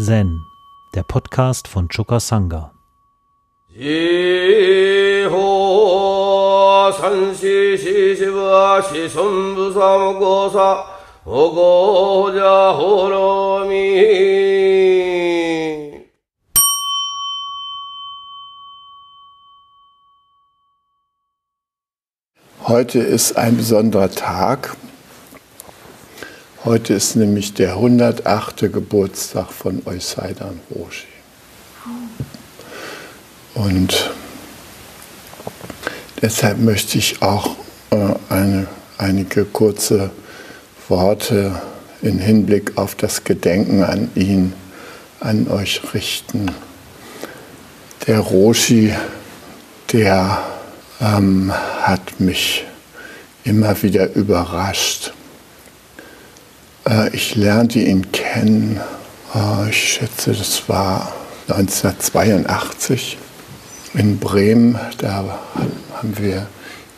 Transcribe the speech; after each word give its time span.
Zen, 0.00 0.46
der 0.94 1.02
Podcast 1.02 1.66
von 1.66 1.88
Choka 1.88 2.20
Sangha. 2.20 2.72
Heute 22.68 23.00
ist 23.00 23.36
ein 23.36 23.56
besonderer 23.56 24.10
Tag. 24.10 24.77
Heute 26.68 26.92
ist 26.92 27.16
nämlich 27.16 27.54
der 27.54 27.76
108. 27.76 28.70
Geburtstag 28.70 29.50
von 29.50 29.80
Oisaidan 29.86 30.60
Roshi. 30.70 31.06
Und 33.54 34.10
deshalb 36.20 36.58
möchte 36.58 36.98
ich 36.98 37.22
auch 37.22 37.56
äh, 37.88 37.96
eine, 38.28 38.66
einige 38.98 39.46
kurze 39.46 40.10
Worte 40.88 41.58
in 42.02 42.18
Hinblick 42.18 42.76
auf 42.76 42.94
das 42.96 43.24
Gedenken 43.24 43.82
an 43.82 44.10
ihn, 44.14 44.52
an 45.20 45.48
euch 45.48 45.80
richten. 45.94 46.50
Der 48.06 48.18
Roshi, 48.18 48.92
der 49.94 50.42
ähm, 51.00 51.50
hat 51.80 52.20
mich 52.20 52.66
immer 53.44 53.82
wieder 53.82 54.14
überrascht. 54.14 55.14
Äh, 56.88 57.14
ich 57.14 57.34
lernte 57.34 57.78
ihn 57.80 58.10
kennen, 58.12 58.80
äh, 59.34 59.70
ich 59.70 59.94
schätze, 59.94 60.32
das 60.32 60.68
war 60.68 61.12
1982 61.48 63.18
in 63.94 64.18
Bremen. 64.18 64.78
Da 64.98 65.38
haben 65.94 66.18
wir 66.18 66.46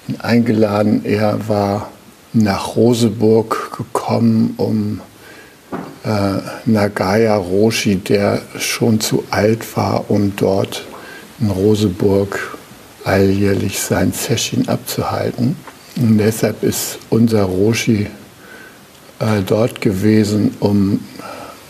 ihn 0.08 0.20
eingeladen. 0.20 1.04
Er 1.04 1.48
war 1.48 1.90
nach 2.32 2.76
Roseburg 2.76 3.76
gekommen, 3.76 4.54
um 4.56 5.00
äh, 6.04 6.40
Nagaya 6.64 7.36
Roshi, 7.36 7.96
der 7.96 8.42
schon 8.58 9.00
zu 9.00 9.24
alt 9.30 9.76
war, 9.76 10.10
um 10.10 10.34
dort 10.36 10.84
in 11.40 11.50
Roseburg 11.50 12.56
alljährlich 13.04 13.80
sein 13.80 14.12
Session 14.12 14.68
abzuhalten. 14.68 15.56
Und 15.96 16.18
deshalb 16.18 16.62
ist 16.62 16.98
unser 17.08 17.44
Roshi 17.44 18.08
äh, 19.20 19.42
dort 19.46 19.80
gewesen, 19.80 20.56
um 20.60 21.00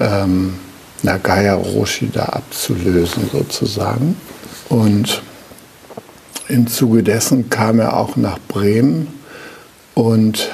ähm, 0.00 0.54
Nagaya 1.02 1.54
Roshi 1.54 2.08
da 2.12 2.24
abzulösen 2.24 3.28
sozusagen. 3.30 4.16
Und 4.68 5.22
im 6.48 6.66
Zuge 6.66 7.02
dessen 7.02 7.50
kam 7.50 7.78
er 7.78 7.96
auch 7.96 8.16
nach 8.16 8.38
Bremen 8.48 9.08
und 9.94 10.48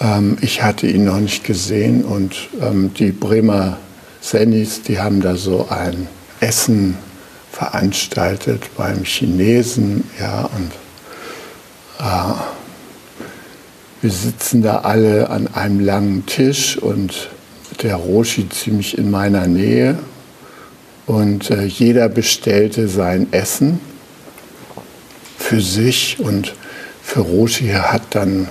ähm, 0.00 0.38
ich 0.40 0.62
hatte 0.62 0.86
ihn 0.86 1.04
noch 1.04 1.20
nicht 1.20 1.44
gesehen 1.44 2.04
und 2.04 2.34
ähm, 2.60 2.92
die 2.94 3.12
Bremer 3.12 3.76
Sennis, 4.20 4.82
die 4.82 4.98
haben 4.98 5.20
da 5.20 5.36
so 5.36 5.68
ein 5.70 6.08
Essen 6.40 6.96
veranstaltet 7.50 8.70
beim 8.76 9.04
Chinesen, 9.04 10.04
ja, 10.18 10.48
und 10.56 10.72
äh, 11.98 12.59
wir 14.02 14.10
sitzen 14.10 14.62
da 14.62 14.78
alle 14.78 15.30
an 15.30 15.48
einem 15.48 15.80
langen 15.80 16.26
Tisch 16.26 16.78
und 16.78 17.28
der 17.82 17.96
Roshi 17.96 18.48
ziemlich 18.48 18.96
in 18.96 19.10
meiner 19.10 19.46
Nähe 19.46 19.98
und 21.06 21.50
äh, 21.50 21.64
jeder 21.64 22.08
bestellte 22.08 22.88
sein 22.88 23.32
Essen 23.32 23.80
für 25.38 25.60
sich 25.60 26.18
und 26.20 26.54
für 27.02 27.20
Roshi 27.20 27.68
hat 27.68 28.02
dann 28.10 28.48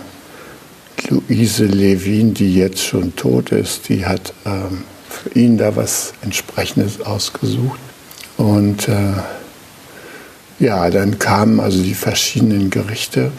Luise 1.07 1.65
Levin, 1.65 2.33
die 2.33 2.53
jetzt 2.55 2.83
schon 2.83 3.15
tot 3.15 3.51
ist, 3.51 3.89
die 3.89 4.05
hat 4.05 4.33
ähm, 4.45 4.83
für 5.09 5.29
ihn 5.39 5.57
da 5.57 5.75
was 5.75 6.13
entsprechendes 6.21 7.01
ausgesucht. 7.01 7.79
Und 8.37 8.87
äh, 8.87 9.13
ja, 10.59 10.89
dann 10.89 11.17
kamen 11.17 11.59
also 11.59 11.81
die 11.81 11.93
verschiedenen 11.93 12.69
Gerichte 12.69 13.31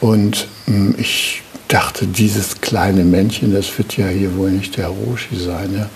und 0.00 0.48
äh, 0.66 1.00
ich 1.00 1.43
dachte, 1.68 2.06
dieses 2.06 2.60
kleine 2.60 3.04
Männchen, 3.04 3.52
das 3.52 3.76
wird 3.78 3.96
ja 3.96 4.06
hier 4.06 4.36
wohl 4.36 4.50
nicht 4.50 4.76
der 4.76 4.88
Roshi 4.88 5.36
sein. 5.36 5.74
Ja. 5.76 5.88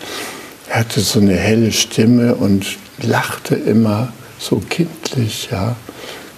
Er 0.70 0.80
hatte 0.80 1.00
so 1.00 1.20
eine 1.20 1.36
helle 1.36 1.72
Stimme 1.72 2.34
und 2.34 2.76
lachte 3.02 3.54
immer 3.54 4.12
so 4.38 4.62
kindlich, 4.68 5.48
ja, 5.50 5.76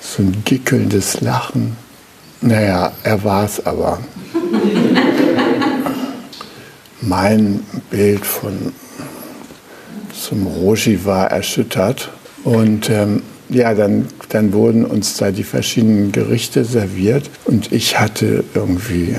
so 0.00 0.22
ein 0.22 0.42
gickelndes 0.44 1.20
Lachen. 1.20 1.76
Naja, 2.40 2.92
er 3.02 3.24
war 3.24 3.44
es 3.44 3.64
aber. 3.64 3.98
mein 7.00 7.64
Bild 7.90 8.24
von 8.24 8.72
zum 10.12 10.46
Roshi 10.46 11.04
war 11.04 11.30
erschüttert. 11.30 12.10
Und 12.44 12.88
ähm, 12.90 13.22
ja, 13.50 13.74
dann, 13.74 14.06
dann 14.28 14.52
wurden 14.52 14.84
uns 14.84 15.16
da 15.16 15.30
die 15.30 15.44
verschiedenen 15.44 16.12
Gerichte 16.12 16.64
serviert. 16.64 17.28
Und 17.44 17.72
ich 17.72 17.98
hatte 17.98 18.44
irgendwie 18.54 19.16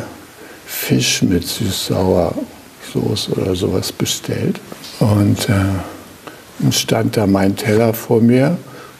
Fisch 0.65 1.21
mit 1.21 1.45
süß-sauer 1.45 2.33
Soße 2.93 3.31
oder 3.33 3.55
sowas 3.55 3.91
bestellt. 3.91 4.59
Und 4.99 5.49
äh, 5.49 5.53
dann 6.59 6.71
stand 6.71 7.17
da 7.17 7.27
mein 7.27 7.55
Teller 7.55 7.93
vor 7.93 8.21
mir. 8.21 8.57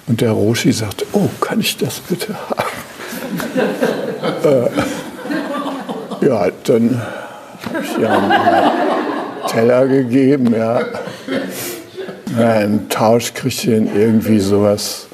Und 0.07 0.21
der 0.21 0.31
Roshi 0.31 0.71
sagte, 0.73 1.05
oh, 1.13 1.29
kann 1.39 1.61
ich 1.61 1.77
das 1.77 1.99
bitte 2.01 2.35
haben? 2.49 2.69
äh, 6.21 6.25
ja, 6.25 6.49
dann 6.65 7.01
habe 7.65 7.83
ich 7.83 7.97
ihm 7.97 8.05
einen 8.05 8.71
Teller 9.47 9.87
gegeben, 9.87 10.53
ja. 10.53 10.81
Ja, 12.37 12.61
Im 12.61 12.89
Tausch 12.89 13.33
kriegt 13.33 13.63
ihr 13.65 13.77
irgendwie 13.93 14.39
sowas 14.39 15.07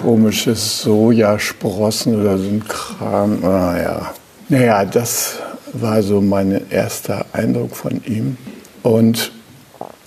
komisches 0.00 0.82
Sojasprossen 0.82 2.20
oder 2.20 2.38
so 2.38 2.44
ein 2.44 2.64
Kram. 2.66 3.44
Ah, 3.44 3.78
ja. 3.78 4.14
Naja, 4.48 4.84
das 4.84 5.34
war 5.72 6.02
so 6.02 6.20
mein 6.20 6.70
erster 6.70 7.26
Eindruck 7.32 7.76
von 7.76 8.02
ihm. 8.04 8.36
Und 8.82 9.30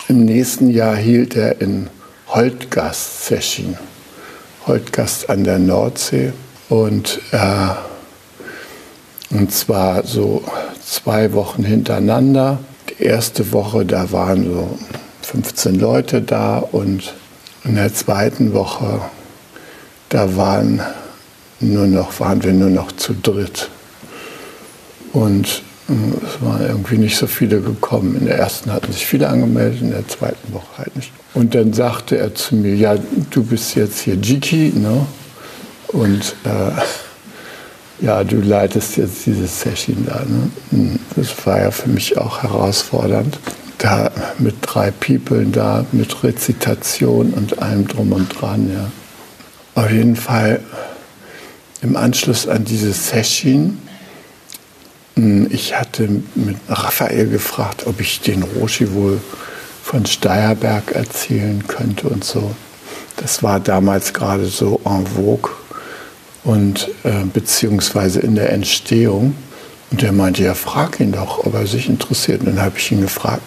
im 0.08 0.24
nächsten 0.24 0.70
Jahr 0.70 0.96
hielt 0.96 1.36
er 1.36 1.60
in 1.60 1.88
Holtgast 2.28 3.26
Session. 3.26 3.76
Holtgast 4.66 5.30
an 5.30 5.44
der 5.44 5.58
Nordsee. 5.58 6.32
Und, 6.68 7.20
äh, 7.30 7.68
und 9.30 9.52
zwar 9.52 10.04
so 10.04 10.42
zwei 10.84 11.32
Wochen 11.34 11.62
hintereinander. 11.62 12.58
Die 12.90 13.04
erste 13.04 13.52
Woche, 13.52 13.86
da 13.86 14.10
waren 14.10 14.44
so 14.44 14.78
15 15.22 15.78
Leute 15.78 16.20
da 16.20 16.58
und 16.58 17.14
in 17.64 17.76
der 17.76 17.94
zweiten 17.94 18.52
Woche, 18.52 19.00
da 20.14 20.36
waren, 20.36 20.80
nur 21.58 21.88
noch, 21.88 22.20
waren 22.20 22.42
wir 22.44 22.52
nur 22.52 22.70
noch 22.70 22.92
zu 22.92 23.14
dritt. 23.20 23.68
Und 25.12 25.62
äh, 25.88 25.92
es 26.24 26.40
waren 26.40 26.64
irgendwie 26.64 26.98
nicht 26.98 27.16
so 27.16 27.26
viele 27.26 27.60
gekommen. 27.60 28.16
In 28.16 28.26
der 28.26 28.38
ersten 28.38 28.72
hatten 28.72 28.92
sich 28.92 29.04
viele 29.06 29.28
angemeldet, 29.28 29.82
in 29.82 29.90
der 29.90 30.06
zweiten 30.06 30.54
Woche 30.54 30.78
halt 30.78 30.94
nicht. 30.94 31.10
Und 31.34 31.56
dann 31.56 31.72
sagte 31.72 32.16
er 32.16 32.32
zu 32.32 32.54
mir, 32.54 32.76
ja, 32.76 32.96
du 33.30 33.42
bist 33.42 33.74
jetzt 33.74 34.00
hier 34.00 34.14
Jiki, 34.14 34.72
ne? 34.76 35.04
Und 35.88 36.36
äh, 36.44 38.04
ja, 38.04 38.22
du 38.22 38.40
leitest 38.40 38.96
jetzt 38.96 39.26
dieses 39.26 39.60
Session 39.60 40.06
da. 40.06 40.20
Ne? 40.20 40.50
Hm, 40.70 40.98
das 41.16 41.44
war 41.44 41.60
ja 41.60 41.70
für 41.72 41.88
mich 41.88 42.16
auch 42.18 42.42
herausfordernd 42.44 43.38
da 43.78 44.10
mit 44.38 44.54
drei 44.62 44.92
People 44.92 45.44
da, 45.46 45.84
mit 45.90 46.22
Rezitation 46.22 47.32
und 47.32 47.60
allem 47.60 47.86
drum 47.88 48.12
und 48.12 48.40
dran. 48.40 48.70
Ja. 48.72 48.90
Auf 49.74 49.90
jeden 49.90 50.16
Fall 50.16 50.60
im 51.82 51.96
Anschluss 51.96 52.46
an 52.46 52.64
diese 52.64 52.92
Session, 52.92 53.78
hm, 55.16 55.48
ich 55.50 55.74
hatte 55.78 56.08
mit 56.34 56.56
Raphael 56.68 57.28
gefragt, 57.28 57.86
ob 57.86 58.00
ich 58.00 58.20
den 58.20 58.42
Roshi 58.42 58.92
wohl 58.92 59.20
von 59.82 60.06
Steierberg 60.06 60.92
erzählen 60.92 61.66
könnte 61.66 62.08
und 62.08 62.24
so. 62.24 62.54
Das 63.16 63.42
war 63.42 63.60
damals 63.60 64.12
gerade 64.12 64.46
so 64.46 64.80
en 64.84 65.06
vogue 65.06 65.50
und 66.44 66.88
äh, 67.04 67.24
beziehungsweise 67.32 68.20
in 68.20 68.34
der 68.34 68.52
Entstehung. 68.52 69.34
Und 69.90 70.02
der 70.02 70.12
meinte, 70.12 70.42
ja, 70.42 70.54
frag 70.54 71.00
ihn 71.00 71.12
doch, 71.12 71.44
ob 71.44 71.54
er 71.54 71.66
sich 71.66 71.88
interessiert. 71.88 72.40
Und 72.40 72.46
dann 72.46 72.62
habe 72.62 72.78
ich 72.78 72.90
ihn 72.90 73.00
gefragt. 73.00 73.46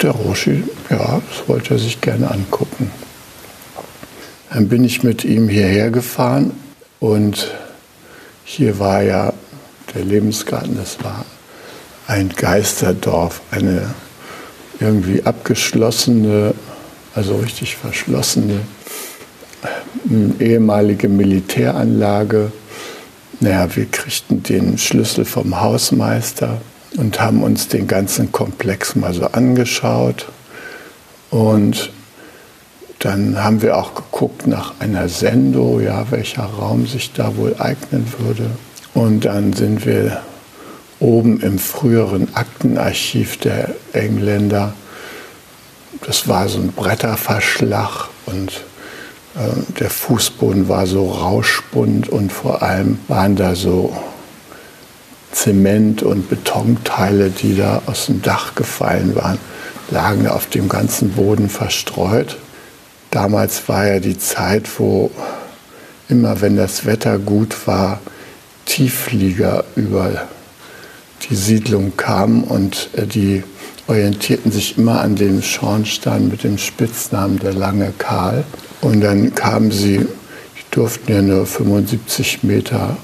Der 0.00 0.12
Roshi, 0.12 0.62
ja, 0.90 1.20
das 1.28 1.48
wollte 1.48 1.74
er 1.74 1.80
sich 1.80 2.00
gerne 2.00 2.30
angucken. 2.30 2.90
Dann 4.52 4.68
bin 4.68 4.84
ich 4.84 5.02
mit 5.02 5.24
ihm 5.24 5.48
hierher 5.48 5.90
gefahren 5.90 6.52
und 7.00 7.52
hier 8.44 8.78
war 8.78 9.02
ja 9.02 9.32
der 9.94 10.04
Lebensgarten, 10.04 10.76
das 10.76 11.02
war 11.04 11.24
ein 12.06 12.30
Geisterdorf, 12.30 13.42
eine 13.50 13.94
irgendwie 14.80 15.22
abgeschlossene, 15.22 16.54
also 17.14 17.36
richtig 17.36 17.76
verschlossene 17.76 18.60
äh, 19.62 20.44
ehemalige 20.44 21.08
Militäranlage. 21.08 22.52
Naja, 23.40 23.68
wir 23.76 23.86
kriegten 23.86 24.42
den 24.42 24.78
Schlüssel 24.78 25.24
vom 25.24 25.60
Hausmeister 25.60 26.60
und 26.96 27.20
haben 27.20 27.42
uns 27.42 27.68
den 27.68 27.86
ganzen 27.86 28.32
Komplex 28.32 28.96
mal 28.96 29.12
so 29.12 29.26
angeschaut. 29.26 30.26
Und 31.30 31.90
dann 32.98 33.42
haben 33.42 33.62
wir 33.62 33.76
auch 33.76 33.94
geguckt 33.94 34.46
nach 34.46 34.74
einer 34.80 35.08
Sendo, 35.08 35.80
ja, 35.80 36.10
welcher 36.10 36.44
Raum 36.44 36.86
sich 36.86 37.12
da 37.12 37.36
wohl 37.36 37.54
eignen 37.58 38.12
würde. 38.18 38.50
Und 38.94 39.24
dann 39.24 39.52
sind 39.52 39.86
wir 39.86 40.22
oben 40.98 41.40
im 41.40 41.58
früheren 41.58 42.34
Aktenarchiv 42.34 43.36
der 43.36 43.74
Engländer. 43.92 44.72
Das 46.04 46.26
war 46.26 46.48
so 46.48 46.58
ein 46.58 46.72
Bretterverschlag 46.72 48.08
und 48.26 48.50
äh, 49.36 49.78
der 49.78 49.90
Fußboden 49.90 50.68
war 50.68 50.86
so 50.86 51.08
rauschbunt 51.08 52.08
und 52.08 52.32
vor 52.32 52.62
allem 52.62 52.98
waren 53.06 53.36
da 53.36 53.54
so 53.54 53.96
Zement- 55.32 56.02
und 56.02 56.28
Betonteile, 56.28 57.30
die 57.30 57.56
da 57.56 57.82
aus 57.86 58.06
dem 58.06 58.22
Dach 58.22 58.54
gefallen 58.56 59.14
waren, 59.14 59.38
lagen 59.90 60.26
auf 60.26 60.46
dem 60.46 60.68
ganzen 60.68 61.10
Boden 61.10 61.48
verstreut. 61.48 62.38
Damals 63.10 63.68
war 63.68 63.86
ja 63.86 64.00
die 64.00 64.18
Zeit, 64.18 64.68
wo 64.78 65.10
immer 66.08 66.40
wenn 66.40 66.56
das 66.56 66.84
Wetter 66.86 67.18
gut 67.18 67.66
war, 67.66 68.00
Tiefflieger 68.64 69.64
über 69.76 70.28
die 71.28 71.34
Siedlung 71.34 71.96
kamen 71.96 72.44
und 72.44 72.90
äh, 72.94 73.06
die 73.06 73.42
orientierten 73.86 74.52
sich 74.52 74.76
immer 74.76 75.00
an 75.00 75.16
dem 75.16 75.42
Schornstein 75.42 76.28
mit 76.28 76.44
dem 76.44 76.58
Spitznamen 76.58 77.38
der 77.38 77.54
lange 77.54 77.92
Karl. 77.96 78.44
Und 78.82 79.00
dann 79.00 79.34
kamen 79.34 79.70
sie, 79.70 79.98
die 79.98 80.70
durften 80.70 81.10
ja 81.10 81.22
nur 81.22 81.46
75 81.46 82.42
Meter 82.42 82.96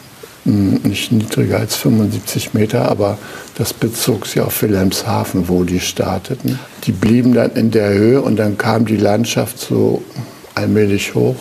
nicht 0.45 1.11
niedriger 1.11 1.59
als 1.59 1.77
75 1.77 2.55
Meter, 2.55 2.91
aber 2.91 3.19
das 3.57 3.73
bezog 3.73 4.27
sich 4.27 4.41
auf 4.41 4.61
Wilhelmshaven, 4.63 5.49
wo 5.49 5.65
die 5.65 5.81
starteten. 5.81 6.59
Die 6.85 6.93
blieben 6.93 7.33
dann 7.35 7.53
in 7.53 7.71
der 7.71 7.95
Höhe 7.95 8.21
und 8.21 8.37
dann 8.37 8.59
kam 8.59 8.85
die 8.85 8.97
Landschaft 8.97 9.59
so 9.59 10.03
allmählich 10.55 11.15
hoch. 11.15 11.37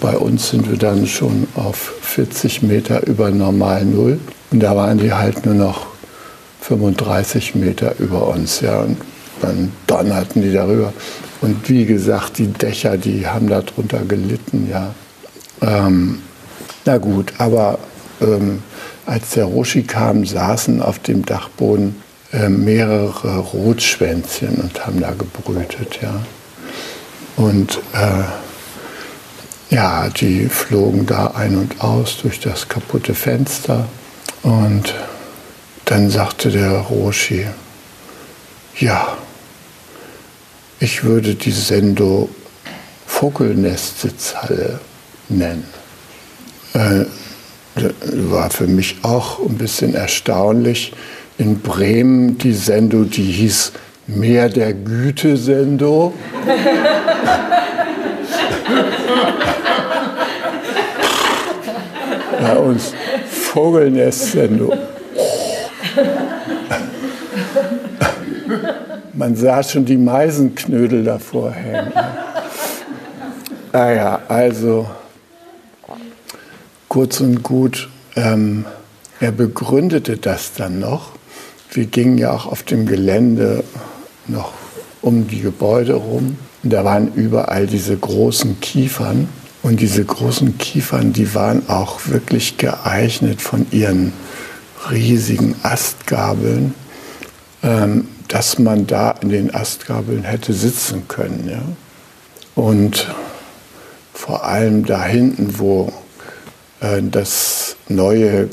Bei 0.00 0.16
uns 0.16 0.50
sind 0.50 0.68
wir 0.68 0.76
dann 0.76 1.06
schon 1.06 1.46
auf 1.54 1.94
40 2.02 2.62
Meter 2.62 3.06
über 3.06 3.30
normal 3.30 3.84
Null 3.84 4.18
und 4.50 4.60
da 4.60 4.74
waren 4.76 4.98
die 4.98 5.12
halt 5.12 5.46
nur 5.46 5.54
noch 5.54 5.86
35 6.62 7.54
Meter 7.54 7.94
über 7.98 8.28
uns. 8.28 8.60
Ja, 8.60 8.80
und 8.80 8.98
dann 9.40 9.72
donnerten 9.86 10.42
die 10.42 10.52
darüber. 10.52 10.92
Und 11.40 11.68
wie 11.68 11.86
gesagt, 11.86 12.38
die 12.38 12.48
Dächer, 12.48 12.96
die 12.96 13.26
haben 13.26 13.48
darunter 13.48 14.00
gelitten. 14.00 14.68
Ja. 14.70 14.94
Ähm, 15.62 16.20
na 16.88 16.96
gut, 16.96 17.34
aber 17.36 17.78
ähm, 18.22 18.62
als 19.04 19.32
der 19.32 19.44
Roshi 19.44 19.82
kam, 19.82 20.24
saßen 20.24 20.80
auf 20.80 20.98
dem 20.98 21.22
Dachboden 21.22 22.02
äh, 22.32 22.48
mehrere 22.48 23.40
Rotschwänzchen 23.40 24.54
und 24.54 24.86
haben 24.86 24.98
da 24.98 25.10
gebrütet. 25.10 25.98
Ja. 26.00 26.22
Und 27.36 27.78
äh, 27.92 28.24
ja, 29.74 30.08
die 30.08 30.48
flogen 30.48 31.04
da 31.04 31.32
ein 31.32 31.58
und 31.58 31.78
aus 31.82 32.16
durch 32.22 32.40
das 32.40 32.70
kaputte 32.70 33.12
Fenster. 33.14 33.86
Und 34.42 34.94
dann 35.84 36.08
sagte 36.08 36.48
der 36.48 36.70
Roshi, 36.70 37.44
ja, 38.78 39.18
ich 40.80 41.04
würde 41.04 41.34
die 41.34 41.52
Sendo 41.52 42.30
Vogelnestsitzhalle 43.06 44.80
nennen. 45.28 45.66
Äh, 46.74 47.04
war 48.30 48.50
für 48.50 48.66
mich 48.66 48.96
auch 49.02 49.38
ein 49.40 49.56
bisschen 49.56 49.94
erstaunlich. 49.94 50.92
In 51.38 51.60
Bremen 51.60 52.38
die 52.38 52.52
Sendo, 52.52 53.04
die 53.04 53.22
hieß 53.22 53.72
Meer 54.06 54.48
der 54.48 54.72
Güte 54.72 55.36
Sendo. 55.36 56.14
Bei 62.40 62.56
uns 62.58 62.94
Vogelnest 63.30 64.32
Sendo. 64.32 64.72
Man 69.12 69.36
sah 69.36 69.62
schon 69.62 69.84
die 69.84 69.96
Meisenknödel 69.96 71.04
davor 71.04 71.50
hängen. 71.50 71.92
Ah 73.72 73.90
ja, 73.90 74.20
also 74.28 74.88
kurz 76.98 77.20
und 77.20 77.44
gut, 77.44 77.88
ähm, 78.16 78.64
er 79.20 79.30
begründete 79.30 80.16
das 80.16 80.54
dann 80.54 80.80
noch. 80.80 81.12
Wir 81.70 81.86
gingen 81.86 82.18
ja 82.18 82.32
auch 82.32 82.46
auf 82.46 82.64
dem 82.64 82.86
Gelände 82.86 83.62
noch 84.26 84.50
um 85.00 85.28
die 85.28 85.40
Gebäude 85.40 85.94
rum. 85.94 86.38
Und 86.64 86.72
da 86.72 86.84
waren 86.84 87.14
überall 87.14 87.68
diese 87.68 87.96
großen 87.96 88.58
Kiefern. 88.58 89.28
Und 89.62 89.78
diese 89.78 90.04
großen 90.04 90.58
Kiefern, 90.58 91.12
die 91.12 91.36
waren 91.36 91.68
auch 91.68 92.08
wirklich 92.08 92.56
geeignet 92.56 93.40
von 93.40 93.68
ihren 93.70 94.12
riesigen 94.90 95.54
Astgabeln, 95.62 96.74
ähm, 97.62 98.08
dass 98.26 98.58
man 98.58 98.88
da 98.88 99.12
in 99.12 99.28
den 99.28 99.54
Astgabeln 99.54 100.24
hätte 100.24 100.52
sitzen 100.52 101.06
können. 101.06 101.48
Ja? 101.48 101.62
Und 102.60 103.06
vor 104.12 104.42
allem 104.42 104.84
da 104.84 105.04
hinten, 105.04 105.60
wo 105.60 105.92
das 106.80 107.76
neue 107.88 108.48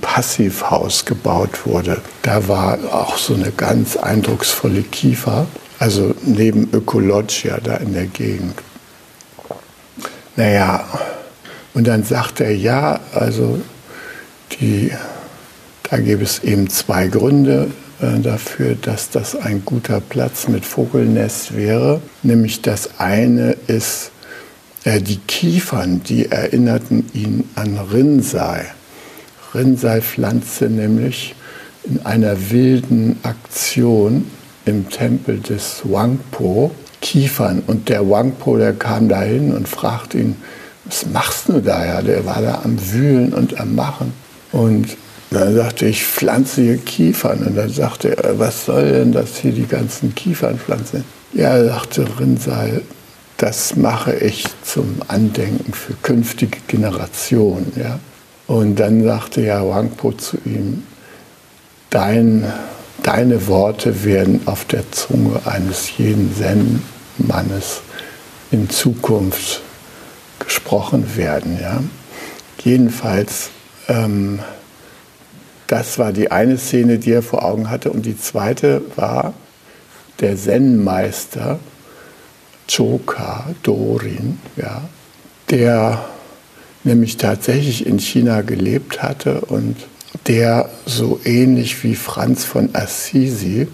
Passivhaus 0.00 1.04
gebaut 1.04 1.66
wurde. 1.66 2.00
Da 2.22 2.48
war 2.48 2.78
auch 2.92 3.16
so 3.16 3.34
eine 3.34 3.50
ganz 3.52 3.96
eindrucksvolle 3.96 4.82
Kiefer, 4.82 5.46
also 5.78 6.14
neben 6.24 6.68
Ökologia 6.72 7.58
da 7.62 7.76
in 7.76 7.92
der 7.94 8.06
Gegend. 8.06 8.54
Naja, 10.36 10.84
und 11.74 11.86
dann 11.86 12.04
sagt 12.04 12.40
er, 12.40 12.54
ja, 12.54 13.00
also 13.14 13.60
die, 14.60 14.92
da 15.90 15.98
gäbe 15.98 16.22
es 16.22 16.42
eben 16.44 16.68
zwei 16.68 17.08
Gründe 17.08 17.70
äh, 18.00 18.20
dafür, 18.20 18.76
dass 18.80 19.10
das 19.10 19.34
ein 19.34 19.64
guter 19.64 20.00
Platz 20.00 20.48
mit 20.48 20.64
Vogelnest 20.64 21.56
wäre. 21.56 22.00
Nämlich 22.22 22.62
das 22.62 22.98
eine 22.98 23.56
ist, 23.66 24.06
äh, 24.06 24.21
die 24.84 25.18
Kiefern, 25.28 26.02
die 26.02 26.30
erinnerten 26.30 27.06
ihn 27.14 27.48
an. 27.54 27.78
Rinnsei 29.54 30.00
pflanzte 30.00 30.68
nämlich 30.68 31.34
in 31.84 32.04
einer 32.04 32.50
wilden 32.50 33.18
Aktion 33.22 34.26
im 34.64 34.88
Tempel 34.90 35.40
des 35.40 35.82
Wangpo 35.84 36.72
Kiefern. 37.00 37.62
Und 37.66 37.88
der 37.88 38.08
Wangpo, 38.08 38.56
der 38.56 38.72
kam 38.72 39.08
dahin 39.08 39.52
und 39.54 39.68
fragte 39.68 40.18
ihn, 40.18 40.36
was 40.84 41.06
machst 41.06 41.48
du 41.48 41.60
da? 41.60 41.84
Ja, 41.84 42.02
der 42.02 42.24
war 42.24 42.40
da 42.42 42.62
am 42.64 42.76
Wühlen 42.92 43.32
und 43.32 43.60
am 43.60 43.74
Machen. 43.74 44.12
Und 44.52 44.96
dann 45.30 45.54
sagte 45.54 45.86
ich, 45.86 46.04
pflanze 46.04 46.62
hier 46.62 46.78
Kiefern. 46.78 47.40
Und 47.40 47.56
dann 47.56 47.70
sagte 47.70 48.16
er, 48.16 48.38
was 48.38 48.66
soll 48.66 48.90
denn 48.92 49.12
das 49.12 49.36
hier, 49.36 49.52
die 49.52 49.66
ganzen 49.66 50.14
Kiefern 50.14 50.58
pflanzen? 50.58 51.04
Ja, 51.32 51.56
er 51.56 51.66
sagte 51.66 52.06
Rinnsei, 52.18 52.80
das 53.42 53.74
mache 53.74 54.14
ich 54.14 54.44
zum 54.62 55.02
Andenken 55.08 55.72
für 55.72 55.94
künftige 55.94 56.58
Generationen. 56.68 57.72
Ja? 57.74 57.98
Und 58.46 58.76
dann 58.76 59.02
sagte 59.02 59.40
ja 59.40 59.68
Wangpo 59.68 60.12
zu 60.12 60.38
ihm, 60.44 60.84
Dein, 61.90 62.50
deine 63.02 63.48
Worte 63.48 64.04
werden 64.04 64.42
auf 64.46 64.64
der 64.64 64.90
Zunge 64.92 65.40
eines 65.44 65.98
jeden 65.98 66.34
Zen-Mannes 66.36 67.80
in 68.52 68.70
Zukunft 68.70 69.60
gesprochen 70.38 71.16
werden. 71.16 71.58
Ja? 71.60 71.82
Jedenfalls, 72.62 73.50
ähm, 73.88 74.38
das 75.66 75.98
war 75.98 76.12
die 76.12 76.30
eine 76.30 76.58
Szene, 76.58 76.98
die 76.98 77.10
er 77.10 77.22
vor 77.22 77.44
Augen 77.44 77.70
hatte. 77.70 77.90
Und 77.90 78.06
die 78.06 78.16
zweite 78.16 78.82
war 78.94 79.34
der 80.20 80.36
Zen-Meister, 80.36 81.58
Choka 82.74 83.46
Dorin, 83.62 84.38
ja, 84.56 84.82
der 85.50 86.04
nämlich 86.84 87.16
tatsächlich 87.16 87.86
in 87.86 87.98
China 87.98 88.42
gelebt 88.42 89.02
hatte 89.02 89.42
und 89.42 89.76
der 90.26 90.70
so 90.86 91.20
ähnlich 91.24 91.82
wie 91.84 91.94
Franz 91.94 92.44
von 92.44 92.70
Assisi 92.74 93.68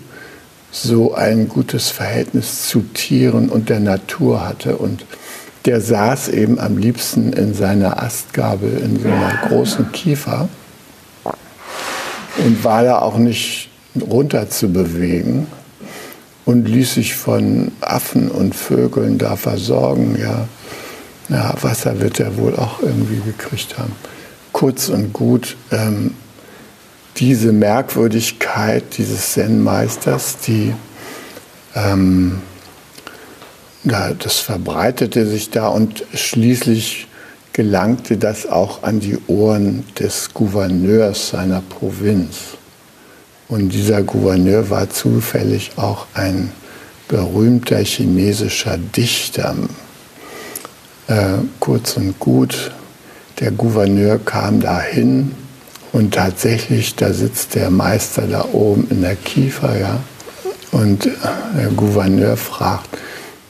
so 0.71 1.15
ein 1.15 1.49
gutes 1.49 1.91
Verhältnis 1.91 2.69
zu 2.69 2.81
Tieren 2.95 3.49
und 3.49 3.69
der 3.69 3.81
Natur 3.81 4.47
hatte. 4.47 4.77
Und 4.77 5.07
der 5.65 5.81
saß 5.81 6.29
eben 6.29 6.59
am 6.59 6.77
liebsten 6.77 7.33
in 7.33 7.55
seiner 7.55 8.03
Astgabel 8.03 8.79
in 8.79 9.01
so 9.01 9.09
einer 9.09 9.41
großen 9.49 9.93
Kiefer 9.93 10.49
und 12.39 12.65
war 12.65 12.85
da 12.85 12.99
auch 12.99 13.17
nicht 13.17 13.71
runter 14.01 14.51
zu 14.51 14.73
bewegen 14.73 15.47
und 16.49 16.67
ließ 16.67 16.95
sich 16.95 17.15
von 17.15 17.73
Affen 17.83 18.31
und 18.31 18.55
Vögeln 18.55 19.19
da 19.19 19.37
versorgen. 19.37 20.17
Ja, 20.19 20.49
ja 21.29 21.55
Wasser 21.61 22.01
wird 22.01 22.21
er 22.21 22.39
wohl 22.39 22.57
auch 22.57 22.81
irgendwie 22.81 23.21
gekriegt 23.21 23.77
haben. 23.77 23.93
Kurz 24.53 24.89
und 24.89 25.13
gut, 25.13 25.59
ähm, 25.71 26.15
diese 27.19 27.53
Merkwürdigkeit 27.53 28.97
dieses 28.97 29.35
Zen-Meisters, 29.35 30.39
die 30.39 30.73
ähm, 31.75 32.41
ja, 33.85 34.15
das 34.15 34.39
verbreitete 34.39 35.27
sich 35.27 35.51
da 35.51 35.69
und 35.69 36.07
schließlich 36.15 37.09
gelangte 37.53 38.17
das 38.17 38.47
auch 38.47 38.85
an 38.85 39.01
die 39.01 39.19
Ohren 39.27 39.85
des 39.99 40.33
Gouverneurs 40.33 41.29
seiner 41.29 41.61
Provinz. 41.61 42.58
Und 43.49 43.71
dieser 43.71 44.03
Gouverneur 44.03 44.69
war 44.69 44.91
zufällig 44.91 45.73
auch 45.77 46.07
ein 46.15 46.53
berühmter 47.09 47.79
chinesischer 47.79 48.77
Dichter. 48.77 49.57
Äh, 51.07 51.39
kurz 51.59 51.97
und 51.97 52.19
gut, 52.19 52.73
der 53.41 53.51
Gouverneur 53.51 54.19
kam 54.19 54.61
dahin 54.61 55.35
und 55.93 56.15
tatsächlich, 56.15 56.95
da 56.97 57.15
sitzt 57.15 57.55
der 57.55 57.71
Meister 57.71 58.27
da 58.27 58.45
oben 58.53 58.87
in 58.91 59.01
der 59.01 59.17
Kiefer, 59.17 59.79
ja, 59.79 60.01
und 60.71 61.07
der 61.07 61.69
Gouverneur 61.75 62.37
fragt, 62.37 62.99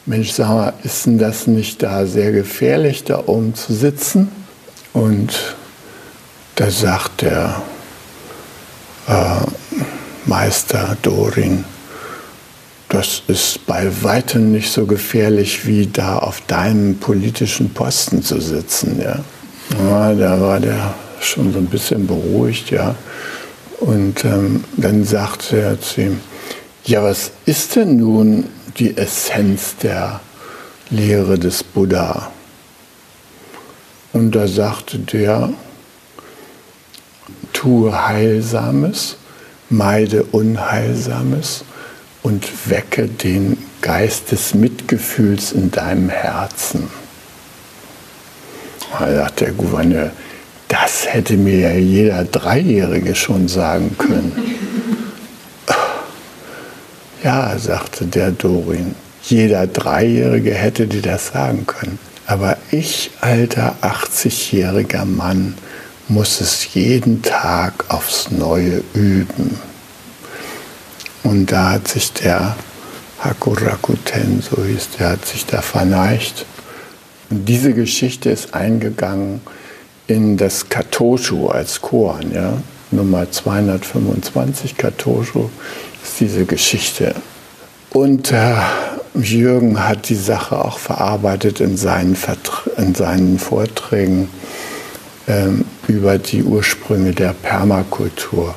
Mensch, 0.07 0.31
sag 0.31 0.49
mal, 0.49 0.73
ist 0.85 1.07
denn 1.07 1.19
das 1.19 1.47
nicht 1.47 1.83
da 1.83 2.07
sehr 2.07 2.33
gefährlich, 2.33 3.05
da 3.05 3.25
oben 3.27 3.55
zu 3.55 3.75
sitzen? 3.75 4.31
Und 4.93 5.57
da 6.55 6.71
sagt 6.71 7.23
der 7.23 7.61
äh, 9.07 9.41
Meister 10.29 10.97
Dorin, 11.03 11.65
das 12.91 13.23
ist 13.29 13.67
bei 13.67 13.91
weitem 14.03 14.53
nicht 14.53 14.71
so 14.71 14.87
gefährlich, 14.87 15.67
wie 15.67 15.87
da 15.87 16.19
auf 16.19 16.43
deinem 16.47 16.99
politischen 16.99 17.71
Posten 17.71 18.23
zu 18.23 18.41
sitzen. 18.41 19.01
Ja. 19.01 19.21
ja 19.85 20.15
da 20.15 20.41
war 20.41 20.61
der 20.61 20.95
schon 21.21 21.53
so 21.53 21.59
ein 21.59 21.67
bisschen 21.67 22.07
beruhigt, 22.07 22.71
ja. 22.71 22.95
Und 23.81 24.25
ähm, 24.25 24.65
dann 24.77 25.05
sagte 25.05 25.61
er 25.61 25.81
zu 25.81 26.03
ihm, 26.03 26.21
ja, 26.85 27.03
was 27.03 27.31
ist 27.47 27.77
denn 27.77 27.97
nun 27.97 28.45
die 28.79 28.97
Essenz 28.97 29.77
der 29.83 30.21
Lehre 30.91 31.39
des 31.39 31.63
Buddha. 31.63 32.31
Und 34.13 34.33
da 34.33 34.47
sagte 34.47 34.99
der, 34.99 35.51
tue 37.53 38.07
Heilsames, 38.07 39.17
meide 39.71 40.23
Unheilsames 40.25 41.65
und 42.23 42.47
wecke 42.71 43.07
den 43.09 43.59
Geist 43.81 44.33
des 44.33 44.55
Mitgefühls 44.55 45.53
in 45.53 45.71
deinem 45.71 46.09
Herzen. 46.09 46.89
Da 48.99 49.13
sagt 49.15 49.41
der 49.41 49.53
Gouverneur, 49.53 50.11
das 50.69 51.07
hätte 51.13 51.37
mir 51.37 51.59
ja 51.59 51.73
jeder 51.73 52.25
Dreijährige 52.25 53.15
schon 53.15 53.49
sagen 53.49 53.97
können. 53.99 54.33
Ja, 57.25 57.59
sagte 57.59 58.07
der 58.07 58.31
Dorin, 58.31 58.95
jeder 59.25 59.67
Dreijährige 59.67 60.55
hätte 60.55 60.87
dir 60.87 61.03
das 61.03 61.33
sagen 61.33 61.67
können. 61.67 61.99
Aber 62.27 62.57
ich, 62.71 63.11
alter 63.21 63.75
80-jähriger 63.83 65.05
Mann, 65.05 65.55
muss 66.09 66.41
es 66.41 66.75
jeden 66.75 67.23
Tag 67.23 67.85
aufs 67.89 68.31
Neue 68.31 68.83
üben. 68.95 69.59
Und 71.23 71.53
da 71.53 71.73
hat 71.73 71.89
sich 71.89 72.13
der 72.13 72.57
Hakurakuten, 73.21 74.43
so 74.43 74.65
hieß 74.65 74.91
der, 74.99 75.11
hat 75.11 75.27
sich 75.27 75.45
da 75.45 75.61
verneigt. 75.61 76.47
Und 77.31 77.47
diese 77.47 77.75
Geschichte 77.75 78.31
ist 78.31 78.55
eingegangen 78.55 79.41
in 80.07 80.39
das 80.39 80.71
Katoshu 80.71 81.49
als 81.49 81.83
Koan, 81.83 82.33
ja, 82.33 82.55
Nummer 82.91 83.31
225 83.31 84.79
Katoshu 84.79 85.51
ist 86.03 86.21
diese 86.21 86.47
Geschichte. 86.47 87.15
Und 87.91 88.33
äh, 88.33 88.55
Jürgen 89.15 89.87
hat 89.87 90.09
die 90.09 90.15
Sache 90.15 90.65
auch 90.65 90.79
verarbeitet 90.79 91.61
in 91.61 91.77
seinen, 91.77 92.17
in 92.79 92.95
seinen 92.95 93.39
Vorträgen 93.39 94.31
ähm, 95.27 95.67
über 95.89 96.19
die 96.19 96.45
Ursprünge 96.45 97.13
der 97.13 97.33
Permakultur, 97.33 98.55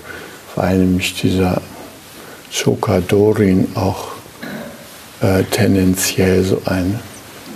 weil 0.55 0.77
nämlich 0.77 1.19
dieser 1.19 1.61
Chokadorin 2.53 3.67
auch 3.75 4.09
äh, 5.21 5.43
tendenziell 5.45 6.43
so 6.43 6.61
ein 6.65 6.99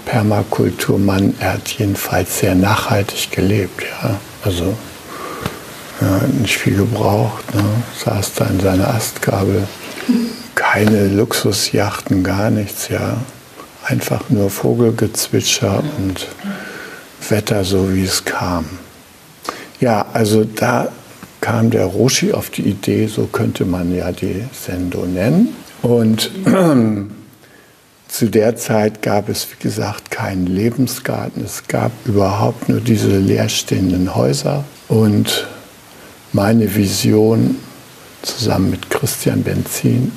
Permakulturmann, 0.05 1.35
er 1.39 1.53
hat 1.53 1.67
jedenfalls 1.69 2.39
sehr 2.39 2.55
nachhaltig 2.55 3.31
gelebt. 3.31 3.83
Ja? 3.83 4.19
Also 4.43 4.75
ja, 6.01 6.21
nicht 6.39 6.57
viel 6.57 6.77
gebraucht, 6.77 7.53
ne? 7.53 7.63
saß 8.03 8.33
da 8.35 8.45
in 8.45 8.59
seiner 8.59 8.93
Astgabel 8.93 9.67
keine 10.55 11.07
Luxusjachten, 11.07 12.23
gar 12.23 12.49
nichts, 12.49 12.87
ja. 12.89 13.17
Einfach 13.83 14.29
nur 14.29 14.49
Vogelgezwitscher 14.49 15.83
und 15.97 16.27
Wetter, 17.29 17.63
so 17.63 17.93
wie 17.93 18.03
es 18.03 18.25
kam. 18.25 18.65
Ja, 19.79 20.05
also 20.13 20.43
da 20.43 20.89
kam 21.41 21.69
der 21.69 21.85
Roshi 21.85 22.31
auf 22.33 22.49
die 22.49 22.63
Idee, 22.63 23.07
so 23.07 23.27
könnte 23.27 23.65
man 23.65 23.93
ja 23.93 24.11
die 24.11 24.43
Sendo 24.51 25.05
nennen. 25.05 25.49
Und 25.81 26.31
zu 28.07 28.29
der 28.29 28.55
Zeit 28.55 29.01
gab 29.01 29.29
es, 29.29 29.47
wie 29.51 29.61
gesagt, 29.61 30.09
keinen 30.09 30.47
Lebensgarten. 30.47 31.43
Es 31.43 31.67
gab 31.67 31.91
überhaupt 32.05 32.69
nur 32.69 32.79
diese 32.79 33.17
leerstehenden 33.17 34.15
Häuser. 34.15 34.63
Und 34.87 35.47
meine 36.33 36.75
Vision 36.75 37.57
zusammen 38.21 38.71
mit 38.71 38.89
Christian 38.89 39.43
Benzin 39.43 40.11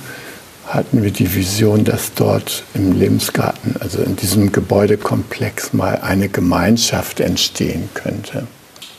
hatten 0.67 1.03
wir 1.03 1.11
die 1.11 1.35
Vision, 1.35 1.85
dass 1.85 2.15
dort 2.15 2.63
im 2.75 2.99
Lebensgarten, 2.99 3.77
also 3.81 4.01
in 4.03 4.17
diesem 4.17 4.53
Gebäudekomplex, 4.53 5.73
mal 5.73 5.97
eine 6.03 6.29
Gemeinschaft 6.29 7.21
entstehen 7.21 7.89
könnte. 7.95 8.47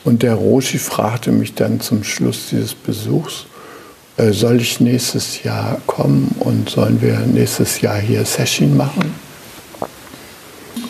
Und 0.03 0.23
der 0.23 0.35
Roshi 0.35 0.77
fragte 0.77 1.31
mich 1.31 1.55
dann 1.55 1.81
zum 1.81 2.03
Schluss 2.03 2.47
dieses 2.51 2.73
Besuchs, 2.73 3.45
äh, 4.17 4.31
soll 4.31 4.59
ich 4.59 4.79
nächstes 4.79 5.43
Jahr 5.43 5.79
kommen 5.87 6.35
und 6.39 6.69
sollen 6.69 7.01
wir 7.01 7.19
nächstes 7.19 7.81
Jahr 7.81 7.97
hier 7.97 8.25
Session 8.25 8.75
machen? 8.75 9.13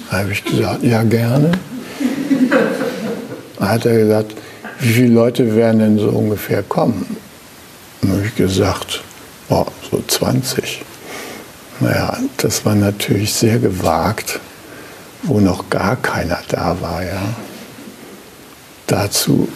Da 0.09 0.19
habe 0.19 0.31
ich 0.31 0.43
gesagt, 0.43 0.83
ja 0.83 1.03
gerne. 1.03 1.51
Da 3.59 3.69
hat 3.69 3.85
er 3.85 3.97
gesagt, 3.97 4.33
wie 4.79 4.93
viele 4.93 5.13
Leute 5.13 5.55
werden 5.55 5.79
denn 5.79 5.99
so 5.99 6.09
ungefähr 6.09 6.63
kommen? 6.63 7.17
Dann 8.01 8.11
habe 8.13 8.25
ich 8.25 8.35
gesagt, 8.35 9.03
oh, 9.49 9.65
so 9.91 10.01
20. 10.07 10.83
Naja, 11.81 12.17
das 12.37 12.65
war 12.65 12.75
natürlich 12.75 13.33
sehr 13.33 13.59
gewagt, 13.59 14.39
wo 15.23 15.39
noch 15.39 15.69
gar 15.69 15.95
keiner 15.97 16.39
da 16.47 16.77
war. 16.81 17.03
Ja. 17.03 17.21
Dazu 18.89 19.47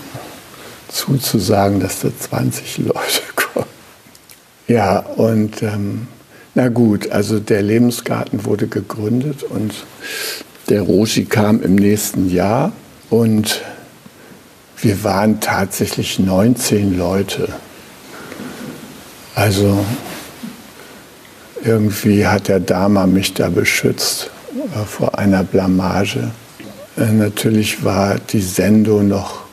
zuzusagen, 0.90 1.80
dass 1.80 2.02
da 2.02 2.10
20 2.18 2.78
Leute 2.78 3.22
kommen. 3.36 3.66
Ja, 4.68 5.00
und 5.00 5.62
ähm, 5.63 6.08
na 6.56 6.70
gut, 6.70 7.12
also 7.12 7.40
der 7.40 7.63
Lebensgarten 7.63 8.46
wurde 8.46 8.68
gegründet 8.68 9.42
und 9.42 9.74
der 10.70 10.84
Roshi 10.84 11.25
kam 11.25 11.62
im 11.63 11.75
nächsten 11.75 12.30
Jahr 12.30 12.72
und 13.10 13.62
wir 14.78 15.04
waren 15.04 15.40
tatsächlich 15.40 16.20
19 16.20 16.96
Leute. 16.98 17.50
Also 19.34 19.84
irgendwie 21.63 22.28
hat 22.28 22.50
der 22.50 22.60
Dama 22.60 23.08
mich 23.08 23.34
da 23.34 23.50
beschützt 23.50 24.30
äh, 24.75 24.86
vor 24.86 25.18
einer 25.18 25.44
Blamage. 25.44 26.32
Äh, 26.98 27.12
natürlich 27.12 27.84
war 27.84 28.18
die 28.20 28.42
Sendo 28.42 29.02
noch 29.02 29.44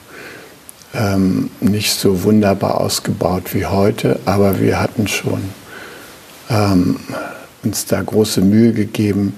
ähm, 0.95 1.51
nicht 1.61 1.93
so 1.93 2.25
wunderbar 2.25 2.81
ausgebaut 2.81 3.55
wie 3.55 3.67
heute, 3.67 4.19
aber 4.25 4.61
wir 4.61 4.81
hatten 4.81 5.07
schon 5.07 5.41
ähm, 6.51 6.97
uns 7.63 7.87
da 7.87 8.03
große 8.03 8.41
Mühe 8.41 8.73
gegeben. 8.73 9.35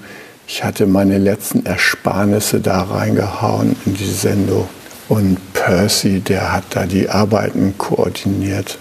Ich 0.47 0.63
hatte 0.63 0.85
meine 0.85 1.17
letzten 1.17 1.65
Ersparnisse 1.65 2.59
da 2.59 2.81
reingehauen 2.83 3.75
in 3.85 3.93
die 3.93 4.11
Sendo. 4.11 4.67
Und 5.09 5.37
Percy, 5.53 6.21
der 6.21 6.53
hat 6.53 6.63
da 6.71 6.85
die 6.85 7.09
Arbeiten 7.09 7.75
koordiniert. 7.77 8.77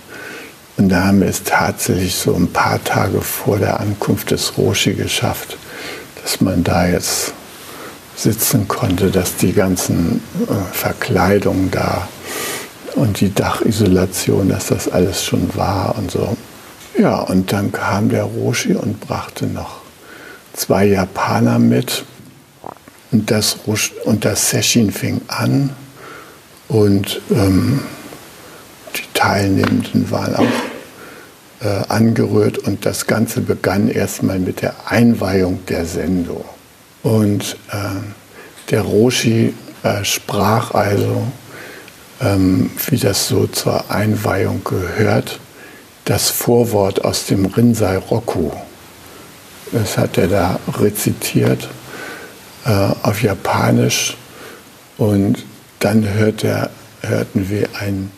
Und 0.76 0.88
da 0.88 1.04
haben 1.04 1.20
wir 1.20 1.28
es 1.28 1.42
tatsächlich 1.44 2.14
so 2.14 2.34
ein 2.34 2.48
paar 2.48 2.82
Tage 2.82 3.20
vor 3.20 3.58
der 3.58 3.80
Ankunft 3.80 4.30
des 4.30 4.56
Roshi 4.56 4.94
geschafft, 4.94 5.58
dass 6.22 6.40
man 6.40 6.64
da 6.64 6.86
jetzt 6.86 7.34
sitzen 8.16 8.68
konnte, 8.68 9.10
dass 9.10 9.36
die 9.36 9.52
ganzen 9.52 10.22
äh, 10.48 10.54
Verkleidungen 10.72 11.70
da 11.70 12.08
und 12.94 13.20
die 13.20 13.34
Dachisolation, 13.34 14.48
dass 14.48 14.66
das 14.66 14.88
alles 14.88 15.24
schon 15.24 15.54
war 15.54 15.96
und 15.96 16.10
so. 16.10 16.36
Ja, 16.98 17.20
und 17.20 17.52
dann 17.52 17.72
kam 17.72 18.10
der 18.10 18.24
Roshi 18.24 18.74
und 18.74 19.00
brachte 19.00 19.46
noch 19.46 19.80
zwei 20.52 20.86
Japaner 20.86 21.58
mit. 21.58 22.04
Und 23.10 23.30
das, 23.30 23.58
und 24.04 24.24
das 24.24 24.50
Session 24.50 24.90
fing 24.90 25.20
an 25.28 25.70
und 26.68 27.20
ähm, 27.30 27.80
die 28.96 29.04
Teilnehmenden 29.12 30.10
waren 30.10 30.34
auch 30.34 30.46
äh, 31.62 31.84
angerührt 31.88 32.58
und 32.58 32.86
das 32.86 33.06
Ganze 33.06 33.42
begann 33.42 33.88
erstmal 33.88 34.38
mit 34.38 34.62
der 34.62 34.74
Einweihung 34.90 35.64
der 35.66 35.84
Sendung. 35.84 36.44
Und 37.02 37.56
äh, 37.70 38.70
der 38.70 38.82
Roshi 38.82 39.54
äh, 39.82 40.04
sprach 40.04 40.72
also, 40.72 41.26
ähm, 42.20 42.70
wie 42.86 42.96
das 42.96 43.28
so 43.28 43.46
zur 43.46 43.90
Einweihung 43.90 44.62
gehört, 44.64 45.40
das 46.04 46.30
Vorwort 46.30 47.04
aus 47.04 47.26
dem 47.26 47.46
Rinsei 47.46 47.96
Roku. 47.98 48.50
Das 49.72 49.96
hat 49.98 50.18
er 50.18 50.28
da 50.28 50.60
rezitiert 50.78 51.68
äh, 52.64 52.70
auf 53.02 53.22
Japanisch 53.22 54.16
und 54.98 55.44
dann 55.80 56.08
hört 56.08 56.44
er, 56.44 56.70
hörten 57.00 57.48
wir 57.48 57.68
einen 57.80 58.12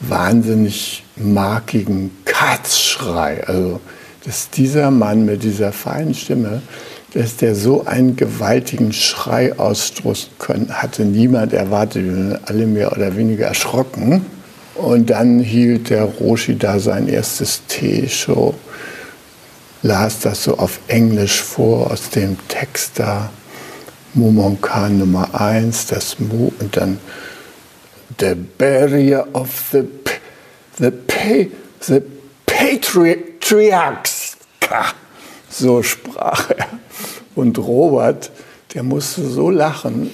wahnsinnig 0.00 1.04
markigen 1.16 2.10
Katzschrei. 2.24 3.46
Also, 3.46 3.80
dass 4.24 4.50
dieser 4.50 4.90
Mann 4.90 5.24
mit 5.24 5.42
dieser 5.42 5.72
feinen 5.72 6.14
Stimme, 6.14 6.60
dass 7.16 7.36
der 7.36 7.54
so 7.54 7.86
einen 7.86 8.16
gewaltigen 8.16 8.92
Schrei 8.92 9.58
ausstoßen 9.58 10.32
können, 10.38 10.68
hatte 10.70 11.06
niemand 11.06 11.54
erwartet. 11.54 12.04
Wir 12.04 12.12
waren 12.12 12.38
alle 12.44 12.66
mehr 12.66 12.92
oder 12.92 13.16
weniger 13.16 13.46
erschrocken. 13.46 14.26
Und 14.74 15.08
dann 15.08 15.40
hielt 15.40 15.88
der 15.88 16.04
Roshi 16.04 16.58
da 16.58 16.78
sein 16.78 17.08
erstes 17.08 17.62
T-Show, 17.68 18.54
las 19.80 20.20
das 20.20 20.44
so 20.44 20.58
auf 20.58 20.78
Englisch 20.88 21.40
vor 21.40 21.90
aus 21.90 22.10
dem 22.10 22.36
Text 22.48 22.98
da. 22.98 23.30
Mumonkan 24.12 24.98
Nummer 24.98 25.40
1, 25.40 25.86
das 25.86 26.18
Mu 26.18 26.50
und 26.58 26.76
dann 26.76 26.98
The 28.20 28.34
Barrier 28.34 29.26
of 29.32 29.48
the, 29.72 29.84
the, 30.78 30.92
the 31.80 32.02
Patriarchs. 32.44 34.36
So 35.58 35.82
sprach 35.82 36.50
er. 36.50 36.66
Und 37.34 37.58
Robert, 37.58 38.30
der 38.74 38.82
musste 38.82 39.26
so 39.26 39.50
lachen. 39.50 40.10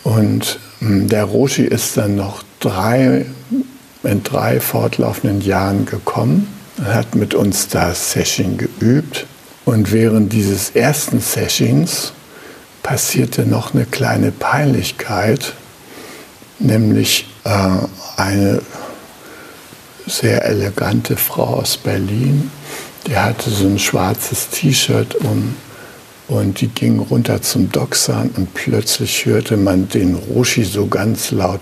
Und 0.03 0.59
hm, 0.79 1.07
der 1.07 1.23
Roshi 1.23 1.63
ist 1.63 1.95
dann 1.97 2.15
noch 2.15 2.43
drei, 2.59 3.25
in 4.03 4.23
drei 4.23 4.59
fortlaufenden 4.59 5.41
Jahren 5.41 5.85
gekommen 5.85 6.47
hat 6.83 7.15
mit 7.15 7.33
uns 7.33 7.69
das 7.69 8.11
Session 8.11 8.57
geübt. 8.57 9.25
Und 9.63 9.91
während 9.91 10.33
dieses 10.33 10.71
ersten 10.71 11.21
Sessions 11.21 12.13
passierte 12.83 13.45
noch 13.45 13.73
eine 13.73 13.85
kleine 13.85 14.31
Peinlichkeit, 14.31 15.53
nämlich 16.59 17.27
äh, 17.45 17.69
eine 18.17 18.61
sehr 20.07 20.45
elegante 20.45 21.17
Frau 21.17 21.59
aus 21.59 21.77
Berlin, 21.77 22.51
die 23.07 23.17
hatte 23.17 23.49
so 23.49 23.67
ein 23.67 23.79
schwarzes 23.79 24.49
T-Shirt 24.49 25.15
um 25.15 25.55
und 26.27 26.61
die 26.61 26.67
ging 26.67 26.99
runter 26.99 27.41
zum 27.41 27.71
Doxan 27.71 28.31
und 28.35 28.53
plötzlich 28.53 29.25
hörte 29.25 29.57
man 29.57 29.89
den 29.89 30.15
Roshi 30.15 30.63
so 30.63 30.87
ganz 30.87 31.31
laut 31.31 31.59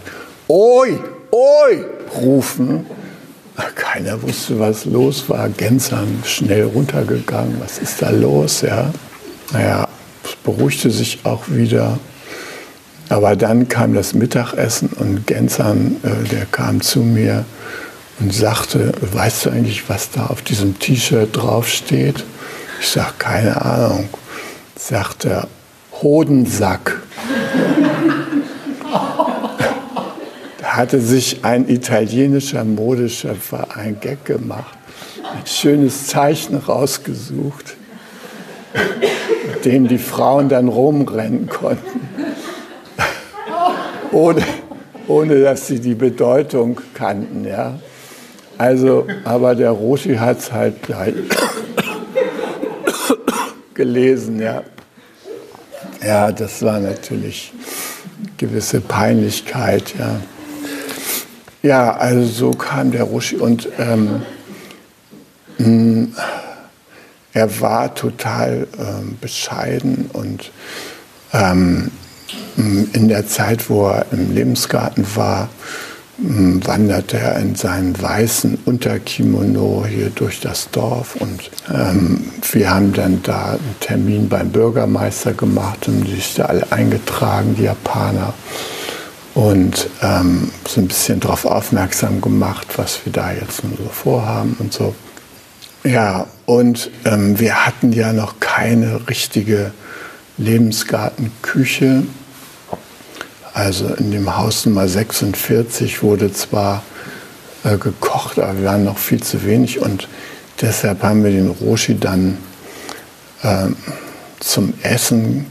Oi, 0.48 1.00
Oi 1.32 1.86
rufen 2.16 2.86
keiner 3.76 4.22
wusste, 4.22 4.60
was 4.60 4.86
los 4.86 5.30
war. 5.30 5.50
Gensern 5.50 6.24
schnell 6.26 6.64
runtergegangen. 6.64 7.58
Was 7.60 7.78
ist 7.78 8.02
da 8.02 8.10
los? 8.10 8.62
Ja, 8.62 8.92
naja, 9.52 9.88
es 10.24 10.36
beruhigte 10.44 10.90
sich 10.90 11.20
auch 11.24 11.44
wieder. 11.48 12.00
Aber 13.10 13.36
dann 13.36 13.68
kam 13.68 13.94
das 13.94 14.14
Mittagessen 14.14 14.90
und 14.98 15.28
Gensern, 15.28 15.98
äh, 16.04 16.28
der 16.30 16.46
kam 16.46 16.82
zu 16.82 17.02
mir 17.02 17.46
und 18.20 18.34
sagte, 18.34 18.92
weißt 19.02 19.46
du 19.46 19.50
eigentlich, 19.50 19.90
was 19.90 20.12
da 20.12 20.28
auf 20.28 20.42
diesem 20.42 20.80
T-Shirt 20.80 21.30
draufsteht? 21.34 22.24
Ich 22.80 22.90
sage, 22.90 23.14
keine 23.18 23.62
Ahnung. 23.62 24.10
Sagt 24.76 25.26
er, 25.26 25.48
Hodensack 26.02 27.02
hatte 30.64 31.00
sich 31.00 31.46
ein 31.46 31.70
italienischer 31.70 32.64
Modeschöpfer 32.64 33.78
ein 33.78 34.00
Gag 34.00 34.26
gemacht, 34.26 34.76
ein 35.24 35.46
schönes 35.46 36.08
Zeichen 36.08 36.56
rausgesucht, 36.56 37.76
mit 38.74 39.66
dem 39.66 39.88
die 39.88 40.00
Frauen 40.00 40.50
dann 40.50 40.68
rumrennen 40.68 41.48
konnten, 41.48 42.02
ohne, 44.12 44.44
ohne 45.08 45.42
dass 45.42 45.68
sie 45.68 45.80
die 45.80 45.96
Bedeutung 45.96 46.82
kannten. 46.96 47.46
Ja. 47.46 47.80
Also, 48.58 49.08
aber 49.24 49.56
der 49.56 49.72
Roshi 49.72 50.16
hat 50.16 50.40
es 50.40 50.52
halt 50.52 50.82
gleich 50.84 51.14
gelesen. 53.74 54.40
Ja. 54.40 54.64
ja, 56.06 56.32
das 56.32 56.62
war 56.62 56.80
natürlich 56.80 57.54
gewisse 58.38 58.82
Peinlichkeit. 58.82 59.94
Ja. 59.98 60.20
Ja, 61.64 61.94
also 61.96 62.26
so 62.26 62.52
kam 62.52 62.92
der 62.92 63.04
Ruschi 63.04 63.38
und 63.38 63.70
ähm, 63.80 64.22
mm, 65.58 66.14
er 67.32 67.62
war 67.62 67.96
total 67.96 68.68
ähm, 68.78 69.18
bescheiden 69.22 70.10
und 70.12 70.52
ähm, 71.32 71.90
in 72.58 73.08
der 73.08 73.28
Zeit, 73.28 73.70
wo 73.70 73.88
er 73.88 74.06
im 74.12 74.34
Lebensgarten 74.34 75.06
war, 75.16 75.50
wanderte 76.26 77.20
er 77.20 77.38
in 77.40 77.56
seinem 77.56 78.02
weißen 78.02 78.60
Unterkimono 78.66 79.86
hier 79.86 80.10
durch 80.10 80.40
das 80.40 80.70
Dorf 80.72 81.18
und 81.18 81.52
ähm, 81.74 82.32
wir 82.52 82.70
haben 82.70 82.94
dann 82.94 83.22
da 83.24 83.52
einen 83.52 83.76
Termin 83.82 84.30
beim 84.30 84.50
Bürgermeister 84.50 85.34
gemacht 85.34 85.88
und 85.90 86.08
sich 86.08 86.36
da 86.36 86.46
alle 86.46 86.72
eingetragen, 86.72 87.56
die 87.58 87.64
Japaner 87.64 88.34
und 89.34 89.90
ähm, 90.02 90.50
so 90.66 90.80
ein 90.80 90.88
bisschen 90.88 91.20
darauf 91.20 91.46
aufmerksam 91.46 92.22
gemacht, 92.22 92.68
was 92.78 93.02
wir 93.04 93.12
da 93.12 93.34
jetzt 93.34 93.64
nun 93.64 93.74
so 93.78 93.90
vorhaben 93.90 94.56
und 94.60 94.72
so. 94.72 94.96
Ja, 95.84 96.28
und 96.46 96.90
ähm, 97.04 97.38
wir 97.38 97.66
hatten 97.66 97.92
ja 97.92 98.14
noch 98.14 98.40
keine 98.40 99.10
richtige 99.10 99.72
Lebensgartenküche. 100.38 102.04
Also 103.54 103.94
in 103.94 104.12
dem 104.12 104.36
Haus 104.36 104.66
Nummer 104.66 104.88
46 104.88 106.02
wurde 106.02 106.34
zwar 106.34 106.84
äh, 107.64 107.78
gekocht, 107.78 108.40
aber 108.40 108.58
wir 108.58 108.66
waren 108.66 108.84
noch 108.84 108.98
viel 108.98 109.22
zu 109.22 109.46
wenig 109.46 109.80
und 109.80 110.08
deshalb 110.62 111.04
haben 111.04 111.24
wir 111.24 111.32
den 111.32 111.50
Roshi 111.50 111.98
dann 112.00 112.38
äh, 113.44 113.68
zum 114.40 114.74
Essen 114.82 115.46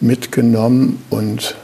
mitgenommen 0.00 1.02
und 1.10 1.54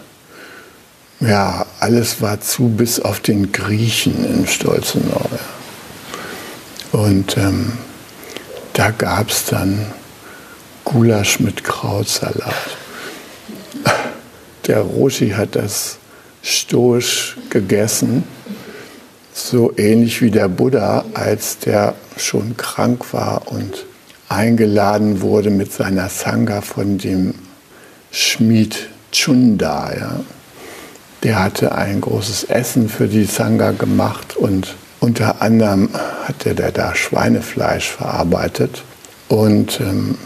ja, 1.21 1.67
alles 1.81 2.21
war 2.21 2.41
zu, 2.41 2.69
bis 2.69 3.01
auf 3.01 3.21
den 3.21 3.51
Griechen 3.51 4.25
in 4.25 4.47
Stolzenau. 4.47 5.29
Und 6.93 7.37
ähm, 7.39 7.73
da 8.75 8.91
gab 8.91 9.31
es 9.31 9.47
dann 9.47 9.87
Gulasch 10.85 11.41
mit 11.41 11.65
Krautsalat. 11.65 12.76
Der 14.67 14.81
Roshi 14.81 15.31
hat 15.31 15.55
das 15.55 15.99
stoisch 16.43 17.37
gegessen, 17.51 18.25
so 19.33 19.73
ähnlich 19.77 20.23
wie 20.23 20.31
der 20.31 20.49
Buddha, 20.49 21.05
als 21.15 21.59
der 21.59 21.95
schon 22.17 22.57
krank 22.57 23.13
war 23.13 23.51
und 23.53 23.85
eingeladen 24.29 25.21
wurde 25.21 25.51
mit 25.51 25.73
seiner 25.73 26.09
Sangha 26.09 26.61
von 26.61 26.99
dem 26.99 27.35
Schmied 28.11 28.89
Chunda. 29.13 29.93
Ja 29.97 30.21
der 31.27 31.43
hatte 31.43 31.73
ein 31.73 32.01
großes 32.01 32.45
Essen 32.45 32.89
für 32.89 33.09
die 33.09 33.25
Sangha 33.25 33.73
gemacht 33.73 34.37
und, 34.37 34.77
unter 35.01 35.43
anderem 35.43 35.89
hat 36.25 36.47
er 36.47 36.55
da 36.71 36.95
Schweinefleisch 36.95 37.91
verarbeitet 37.91 38.83
und 39.29 39.81
ähm, 39.81 40.17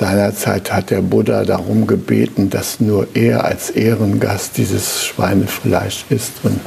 seinerzeit 0.00 0.72
hat 0.72 0.88
der 0.88 1.02
Buddha 1.02 1.44
darum 1.44 1.86
gebeten, 1.86 2.48
dass 2.48 2.80
nur 2.80 3.06
er 3.12 3.44
als 3.44 3.68
Ehrengast 3.68 4.56
dieses 4.56 5.04
Schweinefleisch 5.04 6.06
isst 6.08 6.32
und 6.42 6.58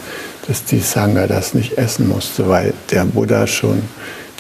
dass 0.48 0.66
die 0.66 0.80
Sangha 0.80 1.26
das 1.26 1.56
nicht 1.56 1.80
essen 1.80 2.08
musste, 2.08 2.48
weil 2.48 2.74
der 2.92 3.06
Buddha 3.06 3.48
schon 3.48 3.82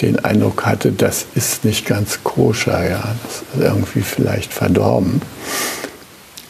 den 0.01 0.23
Eindruck 0.23 0.65
hatte, 0.65 0.91
das 0.91 1.25
ist 1.33 1.65
nicht 1.65 1.87
ganz 1.87 2.19
koscher, 2.23 2.87
ja, 2.87 3.15
das 3.23 3.41
ist 3.41 3.67
irgendwie 3.67 4.01
vielleicht 4.01 4.53
verdorben. 4.53 5.21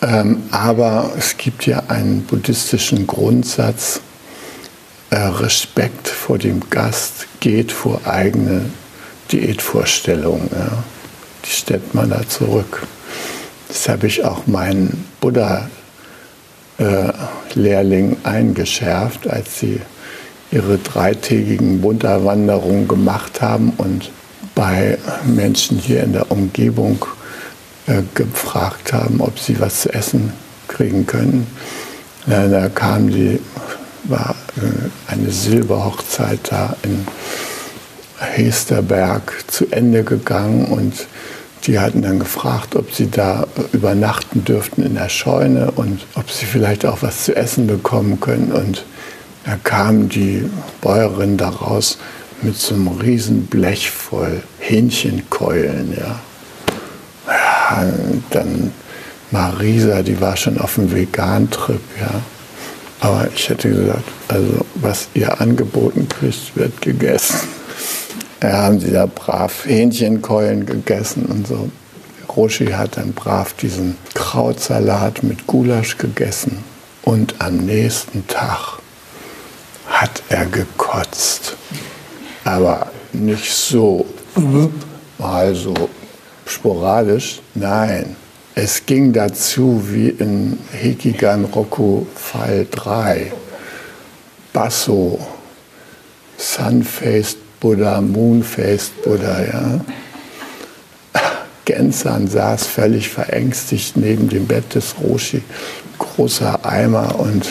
Ähm, 0.01 0.43
aber 0.51 1.11
es 1.17 1.37
gibt 1.37 1.65
ja 1.65 1.83
einen 1.87 2.23
buddhistischen 2.23 3.07
Grundsatz, 3.07 4.01
äh, 5.11 5.15
Respekt 5.15 6.09
vor 6.09 6.37
dem 6.37 6.69
Gast 6.69 7.27
geht 7.39 7.71
vor 7.71 8.01
eigene 8.05 8.65
Diätvorstellungen. 9.31 10.49
Ja. 10.51 10.83
Die 11.45 11.51
stellt 11.51 11.93
man 11.93 12.09
da 12.09 12.27
zurück. 12.27 12.87
Das 13.67 13.87
habe 13.89 14.07
ich 14.07 14.23
auch 14.23 14.47
meinen 14.47 15.05
Buddha-Lehrling 15.19 18.13
äh, 18.13 18.27
eingeschärft, 18.27 19.27
als 19.27 19.59
sie 19.59 19.81
ihre 20.51 20.77
dreitägigen 20.77 21.81
Bunterwanderungen 21.81 22.87
gemacht 22.87 23.41
haben 23.41 23.73
und 23.77 24.09
bei 24.53 24.99
Menschen 25.25 25.79
hier 25.79 26.03
in 26.03 26.13
der 26.13 26.31
Umgebung 26.31 27.03
äh, 27.87 28.03
gefragt 28.13 28.93
haben, 28.93 29.19
ob 29.19 29.39
sie 29.39 29.59
was 29.59 29.81
zu 29.81 29.91
essen 29.93 30.31
kriegen 30.67 31.07
können. 31.07 31.47
Da 32.25 32.69
kam 32.69 33.09
die, 33.09 33.39
war 34.03 34.35
äh, 34.55 35.11
eine 35.11 35.31
Silberhochzeit 35.31 36.39
da 36.49 36.73
in 36.83 37.05
Hesterberg 38.23 39.33
zu 39.47 39.67
Ende 39.71 40.03
gegangen 40.03 40.65
und 40.65 41.07
die 41.65 41.79
hatten 41.79 42.01
dann 42.01 42.19
gefragt, 42.19 42.75
ob 42.75 42.93
sie 42.93 43.09
da 43.09 43.47
übernachten 43.71 44.43
dürften 44.43 44.83
in 44.83 44.95
der 44.95 45.09
Scheune 45.09 45.71
und 45.71 46.05
ob 46.15 46.29
sie 46.29 46.45
vielleicht 46.45 46.85
auch 46.85 47.01
was 47.01 47.23
zu 47.23 47.35
essen 47.35 47.67
bekommen 47.67 48.19
können. 48.19 48.51
Und 48.51 48.83
da 49.45 49.57
kam 49.63 50.09
die 50.09 50.49
Bäuerin 50.81 51.37
daraus 51.37 51.97
mit 52.41 52.57
so 52.57 52.75
einem 52.75 52.89
riesen 52.89 53.45
Blech 53.45 53.91
voll 53.91 54.43
Hähnchenkeulen, 54.59 55.95
ja 55.97 56.19
dann 58.29 58.71
Marisa, 59.31 60.01
die 60.03 60.19
war 60.19 60.37
schon 60.37 60.59
auf 60.59 60.75
dem 60.75 60.93
Vegan-Trip, 60.93 61.81
ja. 61.99 62.21
Aber 62.99 63.27
ich 63.35 63.49
hätte 63.49 63.69
gesagt, 63.69 64.03
also 64.29 64.65
was 64.75 65.09
ihr 65.13 65.41
angeboten 65.41 66.07
kriegt, 66.07 66.55
wird 66.55 66.81
gegessen. 66.81 67.39
Da 68.43 68.51
haben 68.63 68.81
sie 68.81 68.91
da 68.91 69.05
brav 69.05 69.63
Hähnchenkeulen 69.65 70.65
gegessen 70.65 71.27
und 71.27 71.47
so. 71.47 71.69
Roshi 72.35 72.65
hat 72.65 72.97
dann 72.97 73.13
brav 73.13 73.53
diesen 73.53 73.95
Krautsalat 74.15 75.23
mit 75.23 75.47
Gulasch 75.47 75.97
gegessen. 75.97 76.61
Und 77.03 77.35
am 77.39 77.59
nächsten 77.59 78.27
Tag 78.27 78.79
hat 79.87 80.21
er 80.27 80.45
gekotzt. 80.47 81.55
Aber 82.43 82.87
nicht 83.13 83.49
so, 83.49 84.05
mal 85.17 85.55
so 85.55 85.73
sporadisch. 86.45 87.39
Nein, 87.55 88.17
es 88.55 88.85
ging 88.85 89.13
dazu 89.13 89.81
wie 89.89 90.09
in 90.09 90.59
Hekigan 90.73 91.45
Roku 91.45 92.07
Fall 92.13 92.67
3. 92.69 93.31
Basso, 94.51 95.17
Sun-Faced 96.37 97.42
Buddha, 97.63 98.01
Moon-Faced 98.01 99.03
Buddha, 99.03 99.41
ja. 99.41 99.79
Gensan 101.65 102.27
saß 102.27 102.67
völlig 102.67 103.07
verängstigt 103.07 103.95
neben 103.95 104.27
dem 104.27 104.47
Bett 104.47 104.75
des 104.75 104.95
Roshi, 105.01 105.41
großer 105.97 106.65
Eimer 106.65 107.17
und 107.17 107.47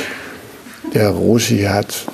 der 0.92 1.09
Roshi 1.09 1.62
hat 1.62 2.05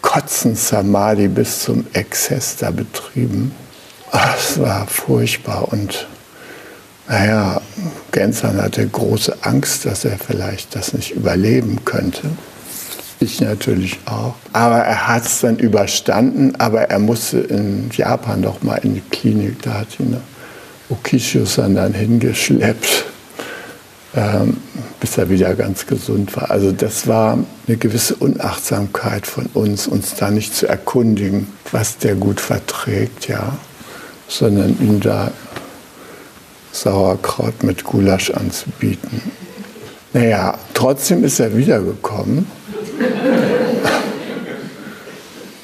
Kotzen 0.00 0.54
Samadhi 0.54 1.26
bis 1.26 1.64
zum 1.64 1.84
Exzess 1.92 2.54
da 2.54 2.70
betrieben. 2.70 3.50
Es 4.38 4.60
war 4.60 4.86
furchtbar 4.86 5.72
und 5.72 6.06
naja, 7.08 7.60
Gensern 8.12 8.62
hatte 8.62 8.86
große 8.86 9.38
Angst, 9.42 9.86
dass 9.86 10.04
er 10.04 10.18
vielleicht 10.18 10.76
das 10.76 10.92
nicht 10.92 11.10
überleben 11.10 11.84
könnte. 11.84 12.30
Ich 13.20 13.40
natürlich 13.40 13.98
auch. 14.06 14.34
Aber 14.52 14.78
er 14.78 15.08
hat 15.08 15.24
es 15.24 15.40
dann 15.40 15.56
überstanden, 15.56 16.54
aber 16.58 16.82
er 16.82 16.98
musste 16.98 17.38
in 17.38 17.90
Japan 17.92 18.42
doch 18.42 18.62
mal 18.62 18.76
in 18.76 18.94
die 18.94 19.02
Klinik. 19.10 19.62
Da 19.62 19.74
hat 19.74 19.98
ihn 19.98 20.16
Okishius-san 20.90 21.74
dann 21.74 21.94
hingeschleppt, 21.94 23.04
ähm, 24.14 24.58
bis 25.00 25.16
er 25.16 25.30
wieder 25.30 25.54
ganz 25.54 25.86
gesund 25.86 26.36
war. 26.36 26.50
Also 26.50 26.72
das 26.72 27.06
war 27.06 27.38
eine 27.66 27.76
gewisse 27.76 28.16
Unachtsamkeit 28.16 29.26
von 29.26 29.46
uns, 29.54 29.86
uns 29.86 30.14
da 30.16 30.30
nicht 30.30 30.54
zu 30.54 30.66
erkundigen, 30.66 31.46
was 31.72 31.98
der 31.98 32.16
gut 32.16 32.40
verträgt, 32.40 33.28
ja 33.28 33.54
sondern 34.28 34.76
ihm 34.80 35.00
da 35.00 35.30
Sauerkraut 36.72 37.62
mit 37.62 37.84
Gulasch 37.84 38.30
anzubieten. 38.30 39.20
Naja, 40.12 40.58
trotzdem 40.74 41.24
ist 41.24 41.40
er 41.40 41.56
wiedergekommen. 41.56 42.46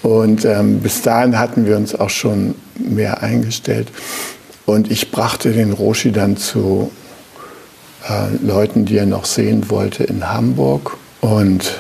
Und 0.03 0.45
ähm, 0.45 0.81
bis 0.81 1.03
dahin 1.03 1.39
hatten 1.39 1.67
wir 1.67 1.77
uns 1.77 1.95
auch 1.95 2.11
schon 2.11 2.55
mehr 2.75 3.23
eingestellt. 3.23 3.89
Und 4.67 4.91
ich 4.91 5.11
brachte 5.11 5.53
den 5.53 5.73
Roshi 5.73 6.13
dann 6.13 6.37
zu 6.37 6.91
äh, 8.09 8.45
Leuten, 8.45 8.85
die 8.85 8.97
er 8.97 9.07
noch 9.07 9.25
sehen 9.25 9.71
wollte 9.71 10.05
in 10.05 10.29
Hamburg. 10.29 10.97
Und 11.21 11.79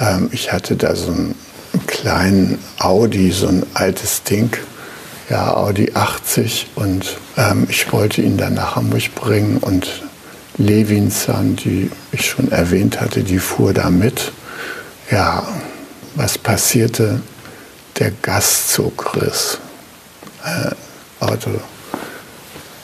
ähm, 0.00 0.28
ich 0.32 0.52
hatte 0.52 0.76
da 0.76 0.94
so 0.94 1.12
einen 1.12 1.34
kleinen 1.86 2.58
Audi, 2.78 3.32
so 3.32 3.48
ein 3.48 3.64
altes 3.74 4.22
Ding 4.22 4.50
ja, 5.30 5.54
Audi 5.54 5.92
80 5.94 6.68
und 6.74 7.16
ähm, 7.36 7.66
ich 7.68 7.92
wollte 7.92 8.22
ihn 8.22 8.36
dann 8.36 8.54
nach 8.54 8.76
Hamburg 8.76 9.14
bringen 9.14 9.58
und 9.58 10.02
Levinson, 10.58 11.56
die 11.56 11.90
ich 12.12 12.26
schon 12.26 12.50
erwähnt 12.52 13.00
hatte, 13.00 13.22
die 13.22 13.38
fuhr 13.38 13.72
da 13.72 13.90
mit. 13.90 14.32
Ja, 15.10 15.46
was 16.14 16.38
passierte? 16.38 17.20
Der 17.98 18.10
Gastzug 18.22 19.16
riss. 19.16 19.58
Äh, 20.44 21.24
Auto 21.24 21.50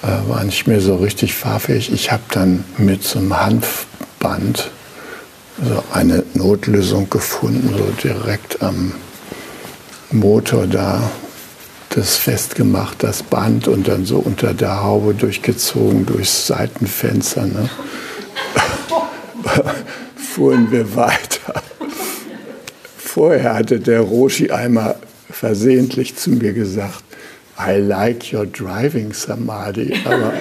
äh, 0.02 0.28
war 0.28 0.44
nicht 0.44 0.66
mehr 0.66 0.80
so 0.80 0.96
richtig 0.96 1.34
fahrfähig. 1.34 1.92
Ich 1.92 2.10
habe 2.10 2.22
dann 2.30 2.64
mit 2.78 3.02
so 3.02 3.18
einem 3.18 3.38
Hanfband 3.38 4.70
so 5.62 5.84
eine 5.92 6.24
Notlösung 6.34 7.10
gefunden, 7.10 7.74
so 7.76 7.84
direkt 8.02 8.62
am 8.62 8.94
Motor 10.10 10.66
da 10.66 11.10
das 11.90 12.16
festgemacht, 12.16 13.02
das 13.02 13.22
Band 13.22 13.66
und 13.68 13.88
dann 13.88 14.04
so 14.06 14.18
unter 14.18 14.54
der 14.54 14.82
Haube 14.82 15.12
durchgezogen 15.12 16.06
durchs 16.06 16.46
Seitenfenster. 16.46 17.46
Ne? 17.46 17.68
Fuhren 20.16 20.70
wir 20.70 20.94
weiter. 20.94 21.62
Vorher 22.96 23.54
hatte 23.54 23.80
der 23.80 24.00
Roshi 24.00 24.50
einmal 24.50 24.96
versehentlich 25.30 26.16
zu 26.16 26.30
mir 26.30 26.52
gesagt, 26.52 27.02
I 27.58 27.72
like 27.72 28.32
your 28.32 28.46
driving, 28.46 29.12
Samadhi. 29.12 29.92
Aber 30.04 30.32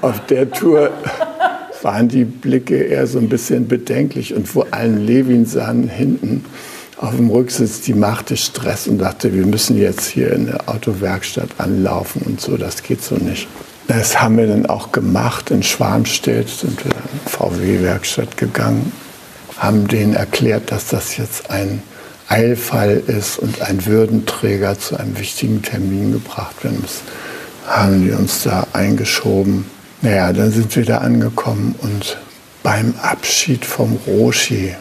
auf 0.08 0.26
der 0.26 0.50
Tour 0.50 0.90
waren 1.80 2.08
die 2.08 2.24
Blicke 2.24 2.76
eher 2.82 3.06
so 3.06 3.20
ein 3.20 3.28
bisschen 3.28 3.68
bedenklich 3.68 4.34
und 4.34 4.48
vor 4.48 4.66
allem 4.72 5.06
Levin 5.06 5.46
sahen 5.46 5.88
hinten 5.88 6.44
auf 7.02 7.16
dem 7.16 7.30
Rücksitz, 7.30 7.80
die 7.80 7.94
machte 7.94 8.36
Stress 8.36 8.86
und 8.86 8.98
dachte, 8.98 9.34
wir 9.34 9.44
müssen 9.44 9.76
jetzt 9.76 10.06
hier 10.06 10.32
in 10.32 10.46
der 10.46 10.68
Autowerkstatt 10.68 11.48
anlaufen 11.58 12.22
und 12.22 12.40
so, 12.40 12.56
das 12.56 12.82
geht 12.82 13.02
so 13.02 13.16
nicht. 13.16 13.48
Das 13.88 14.22
haben 14.22 14.38
wir 14.38 14.46
dann 14.46 14.66
auch 14.66 14.92
gemacht. 14.92 15.50
In 15.50 15.64
Schwarmstedt 15.64 16.48
sind 16.48 16.84
wir 16.84 16.92
in 16.92 17.28
VW-Werkstatt 17.28 18.36
gegangen, 18.36 18.92
haben 19.58 19.88
denen 19.88 20.14
erklärt, 20.14 20.70
dass 20.70 20.86
das 20.86 21.16
jetzt 21.16 21.50
ein 21.50 21.82
Eilfall 22.28 23.02
ist 23.08 23.40
und 23.40 23.60
ein 23.62 23.84
Würdenträger 23.84 24.78
zu 24.78 24.96
einem 24.96 25.18
wichtigen 25.18 25.60
Termin 25.60 26.12
gebracht 26.12 26.62
werden 26.62 26.80
muss. 26.80 27.00
Haben 27.66 28.04
die 28.04 28.12
uns 28.12 28.44
da 28.44 28.68
eingeschoben. 28.72 29.66
Naja, 30.02 30.32
dann 30.32 30.52
sind 30.52 30.74
wir 30.76 30.84
da 30.84 30.98
angekommen 30.98 31.74
und 31.80 32.18
beim 32.62 32.94
Abschied 33.02 33.64
vom 33.64 33.98
Roshi 34.06 34.74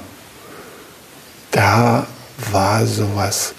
da 1.51 2.07
war 2.51 2.85
sowas, 2.85 3.53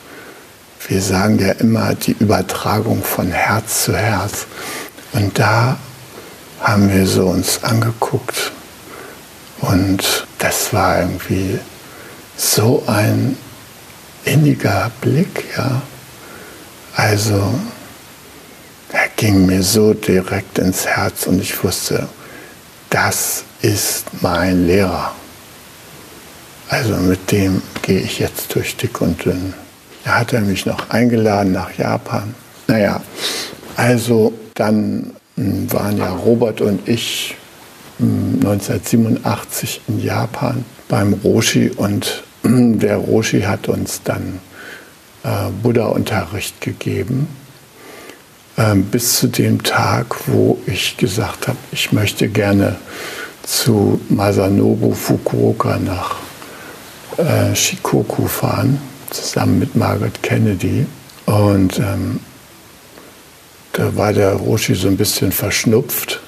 wir 0.89 1.01
sagen 1.01 1.39
ja 1.39 1.53
immer 1.53 1.95
die 1.95 2.13
Übertragung 2.13 3.03
von 3.05 3.31
Herz 3.31 3.85
zu 3.85 3.97
Herz. 3.97 4.47
Und 5.13 5.39
da 5.39 5.77
haben 6.61 6.93
wir 6.93 7.07
so 7.07 7.27
uns 7.27 7.63
angeguckt 7.63 8.53
und 9.61 10.27
das 10.39 10.73
war 10.73 11.01
irgendwie 11.01 11.59
so 12.37 12.83
ein 12.87 13.37
inniger 14.25 14.91
Blick, 15.01 15.45
ja. 15.57 15.83
Also, 16.95 17.55
er 18.93 19.09
ging 19.17 19.47
mir 19.47 19.63
so 19.63 19.95
direkt 19.95 20.59
ins 20.59 20.87
Herz 20.87 21.27
und 21.27 21.41
ich 21.41 21.63
wusste, 21.65 22.09
das 22.91 23.45
ist 23.63 24.07
mein 24.21 24.67
Lehrer. 24.67 25.15
Also 26.73 26.97
mit 26.97 27.31
dem 27.31 27.61
gehe 27.83 28.01
ich 28.01 28.19
jetzt 28.19 28.55
durch 28.55 28.79
dick 28.79 29.03
und 29.03 29.27
dünn. 29.27 29.53
Da 30.05 30.21
hat 30.21 30.33
er 30.33 30.41
mich 30.41 30.65
noch 30.65 30.89
eingeladen 30.89 31.53
nach 31.53 31.77
Japan. 31.77 32.35
Naja, 32.67 33.03
also 33.77 34.33
dann 34.55 35.13
hm, 35.37 35.71
waren 35.71 35.99
ja 35.99 36.09
Robert 36.09 36.63
und 36.63 36.89
ich 36.89 37.35
1987 37.99 39.83
hm, 39.85 39.95
in 39.95 40.03
Japan 40.03 40.65
beim 40.89 41.13
Roshi 41.13 41.71
und 41.77 42.23
hm, 42.41 42.79
der 42.79 42.97
Roshi 42.97 43.43
hat 43.43 43.69
uns 43.69 44.01
dann 44.03 44.41
äh, 45.25 45.51
Buddha-Unterricht 45.63 46.59
gegeben. 46.63 47.29
Ähm, 48.57 48.85
bis 48.85 49.19
zu 49.19 49.27
dem 49.27 49.63
Tag, 49.63 50.27
wo 50.27 50.59
ich 50.65 50.97
gesagt 50.97 51.49
habe, 51.49 51.59
ich 51.71 51.93
möchte 51.93 52.29
gerne 52.29 52.77
zu 53.43 54.01
Masanobu 54.09 54.95
Fukuoka 54.95 55.79
nach 55.79 56.22
äh, 57.19 57.55
Shikoku 57.55 58.27
fahren, 58.27 58.81
zusammen 59.11 59.59
mit 59.59 59.75
Margaret 59.77 60.23
Kennedy. 60.23 60.87
Und 61.27 61.79
ähm, 61.79 62.21
da 63.73 63.97
war 63.97 64.13
der 64.13 64.35
Roshi 64.35 64.75
so 64.75 64.89
ein 64.89 64.97
bisschen 64.97 65.33
verschnupft. 65.33 66.21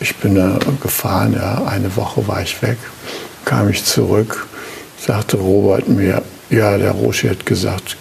Ich 0.00 0.16
bin 0.16 0.34
da 0.34 0.58
gefahren, 0.82 1.34
ja, 1.34 1.64
eine 1.66 1.94
Woche 1.96 2.26
war 2.26 2.42
ich 2.42 2.60
weg, 2.62 2.78
kam 3.44 3.68
ich 3.68 3.84
zurück, 3.84 4.46
sagte 4.98 5.36
Robert 5.36 5.88
mir, 5.88 6.22
ja, 6.50 6.76
der 6.76 6.92
Roshi 6.92 7.28
hat 7.28 7.46
gesagt, 7.46 7.96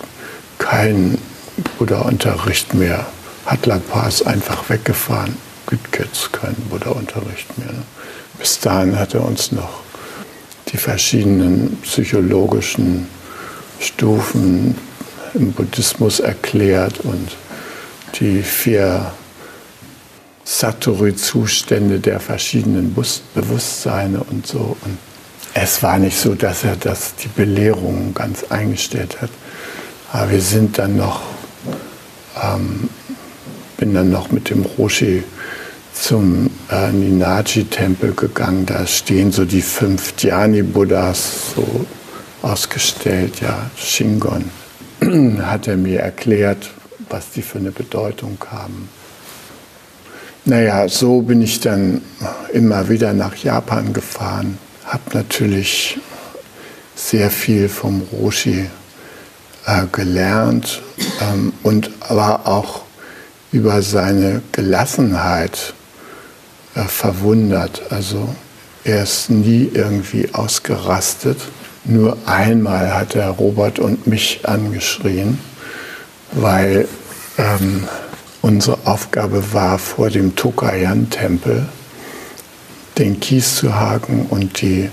kein 0.57 1.17
Buddha-Unterricht 1.77 2.73
mehr. 2.73 3.05
Hat 3.45 3.65
La 3.65 3.79
Paz 3.79 4.21
einfach 4.21 4.69
weggefahren. 4.69 5.37
Gibt 5.69 5.99
jetzt 5.99 6.31
keinen 6.33 6.61
Buddha-Unterricht 6.69 7.57
mehr. 7.57 7.71
Ne? 7.71 7.83
Bis 8.39 8.59
dahin 8.59 8.97
hat 8.97 9.13
er 9.13 9.25
uns 9.25 9.51
noch 9.51 9.81
die 10.73 10.77
verschiedenen 10.77 11.77
psychologischen 11.83 13.07
Stufen 13.79 14.75
im 15.35 15.51
Buddhismus 15.51 16.19
erklärt 16.19 16.99
und 17.01 17.29
die 18.19 18.41
vier 18.41 19.11
Satori-Zustände 20.43 21.99
der 21.99 22.19
verschiedenen 22.19 22.93
Bewusstseine 23.33 24.23
und 24.23 24.45
so. 24.45 24.75
Und 24.83 24.97
es 25.53 25.81
war 25.83 25.99
nicht 25.99 26.17
so, 26.17 26.33
dass 26.33 26.63
er 26.63 26.75
das, 26.75 27.15
die 27.15 27.27
Belehrung 27.27 28.13
ganz 28.13 28.43
eingestellt 28.45 29.21
hat. 29.21 29.29
Aber 30.11 30.31
wir 30.31 30.41
sind 30.41 30.77
dann 30.77 30.97
noch, 30.97 31.21
ähm, 32.41 32.89
bin 33.77 33.93
dann 33.93 34.09
noch 34.09 34.31
mit 34.31 34.49
dem 34.49 34.63
Roshi 34.63 35.23
zum 35.93 36.49
äh, 36.69 36.91
Ninaji-Tempel 36.91 38.13
gegangen. 38.13 38.65
Da 38.65 38.85
stehen 38.87 39.31
so 39.31 39.45
die 39.45 39.61
fünf 39.61 40.13
Dhyani-Buddhas 40.13 41.53
so 41.55 41.85
ausgestellt, 42.41 43.41
ja, 43.41 43.69
Shingon. 43.77 44.49
Hat 45.41 45.67
er 45.67 45.77
mir 45.77 45.99
erklärt, 46.01 46.69
was 47.09 47.31
die 47.31 47.41
für 47.41 47.59
eine 47.59 47.71
Bedeutung 47.71 48.37
haben. 48.49 48.89
Naja, 50.45 50.89
so 50.89 51.21
bin 51.21 51.41
ich 51.41 51.61
dann 51.61 52.01
immer 52.51 52.89
wieder 52.89 53.13
nach 53.13 53.35
Japan 53.37 53.93
gefahren, 53.93 54.57
habe 54.83 55.03
natürlich 55.13 55.99
sehr 56.95 57.29
viel 57.29 57.69
vom 57.69 58.01
Roshi 58.11 58.65
äh, 59.65 59.85
gelernt 59.91 60.81
ähm, 61.21 61.53
und 61.63 61.91
war 62.09 62.45
auch 62.45 62.81
über 63.53 63.81
seine 63.81 64.41
Gelassenheit 64.51 65.73
äh, 66.75 66.83
verwundert. 66.83 67.83
Also 67.91 68.35
er 68.83 69.03
ist 69.03 69.29
nie 69.29 69.69
irgendwie 69.73 70.33
ausgerastet. 70.33 71.39
Nur 71.85 72.17
einmal 72.25 72.93
hat 72.93 73.15
er 73.15 73.29
Robert 73.29 73.79
und 73.79 74.07
mich 74.07 74.41
angeschrien, 74.43 75.37
weil 76.31 76.87
ähm, 77.37 77.87
unsere 78.41 78.77
Aufgabe 78.85 79.53
war, 79.53 79.79
vor 79.79 80.09
dem 80.09 80.35
Tokayan-Tempel 80.35 81.67
den 82.97 83.19
Kies 83.19 83.55
zu 83.55 83.75
haken 83.75 84.27
und 84.29 84.61
die 84.61 84.89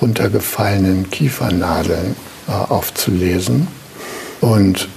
runtergefallenen 0.00 1.10
Kiefernadeln 1.10 2.16
äh, 2.48 2.52
aufzulesen. 2.52 3.68
Und 4.40 4.88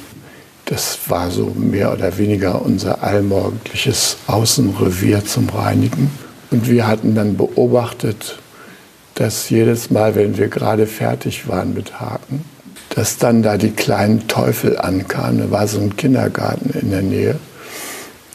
das 0.66 0.98
war 1.08 1.30
so 1.30 1.52
mehr 1.56 1.92
oder 1.92 2.18
weniger 2.18 2.62
unser 2.62 3.04
allmorgendliches 3.04 4.18
Außenrevier 4.28 5.26
zum 5.26 5.50
Reinigen. 5.50 6.10
Und 6.52 6.70
wir 6.70 6.88
hatten 6.88 7.16
dann 7.16 7.36
beobachtet, 7.36 8.40
dass 9.16 9.50
jedes 9.50 9.92
Mal, 9.92 10.16
wenn 10.16 10.38
wir 10.38 10.48
gerade 10.48 10.88
fertig 10.88 11.48
waren 11.48 11.74
mit 11.74 12.00
Haken, 12.00 12.46
dass 12.90 13.18
dann 13.18 13.44
da 13.44 13.58
die 13.58 13.72
kleinen 13.72 14.28
Teufel 14.28 14.78
ankamen. 14.78 15.40
Da 15.40 15.52
war 15.52 15.68
so 15.68 15.80
ein 15.80 15.96
Kindergarten 15.96 16.70
in 16.80 16.92
der 16.92 17.02
Nähe. 17.02 17.40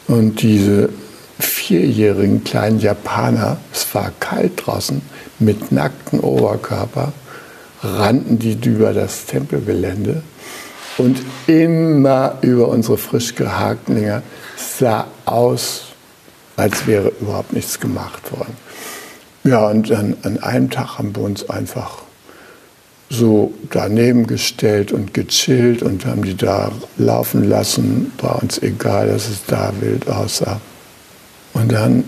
Und 0.07 0.43
diese 0.43 0.91
vierjährigen 1.39 2.45
kleinen 2.45 2.81
Japaner, 2.81 3.59
es 3.73 3.95
war 3.95 4.13
kalt 4.21 4.53
draußen, 4.67 5.01
mit 5.39 5.71
nacktem 5.71 6.21
Oberkörper, 6.21 7.13
rannten 7.83 8.39
die 8.39 8.59
über 8.65 8.93
das 8.93 9.27
Tempelgelände 9.27 10.23
und 10.99 11.23
immer 11.47 12.39
über 12.43 12.69
unsere 12.69 12.99
frisch 12.99 13.35
gehakten 13.35 13.97
Dinger 13.97 14.23
sah 14.57 15.07
aus, 15.25 15.85
als 16.57 16.87
wäre 16.87 17.13
überhaupt 17.21 17.53
nichts 17.53 17.79
gemacht 17.81 18.33
worden. 18.33 18.57
Ja, 19.45 19.69
und 19.69 19.91
dann 19.91 20.17
an 20.23 20.39
einem 20.39 20.71
Tag 20.71 20.99
haben 20.99 21.15
wir 21.15 21.23
uns 21.23 21.49
einfach 21.49 22.03
so 23.11 23.55
daneben 23.71 24.27
gestellt 24.27 24.93
und 24.93 25.15
gechillt 25.15 25.83
und 25.83 26.05
haben 26.05 26.23
die 26.23 26.37
da 26.37 26.71
laufen 26.99 27.49
lassen. 27.49 28.13
War 28.19 28.43
uns 28.43 28.59
egal, 28.59 29.09
dass 29.09 29.29
es 29.29 29.45
da 29.47 29.73
wild 29.81 30.09
aussah. 30.09 30.61
Und 31.55 31.73
dann 31.73 32.05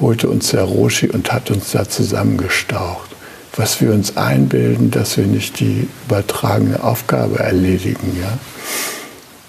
holte 0.00 0.28
uns 0.28 0.50
der 0.50 0.62
Roshi 0.62 1.10
und 1.10 1.32
hat 1.32 1.50
uns 1.50 1.72
da 1.72 1.88
zusammengestaucht. 1.88 3.10
Was 3.56 3.80
wir 3.80 3.92
uns 3.92 4.16
einbilden, 4.16 4.90
dass 4.90 5.16
wir 5.16 5.26
nicht 5.26 5.58
die 5.60 5.88
übertragene 6.06 6.82
Aufgabe 6.82 7.40
erledigen. 7.40 8.16
Ja? 8.20 8.38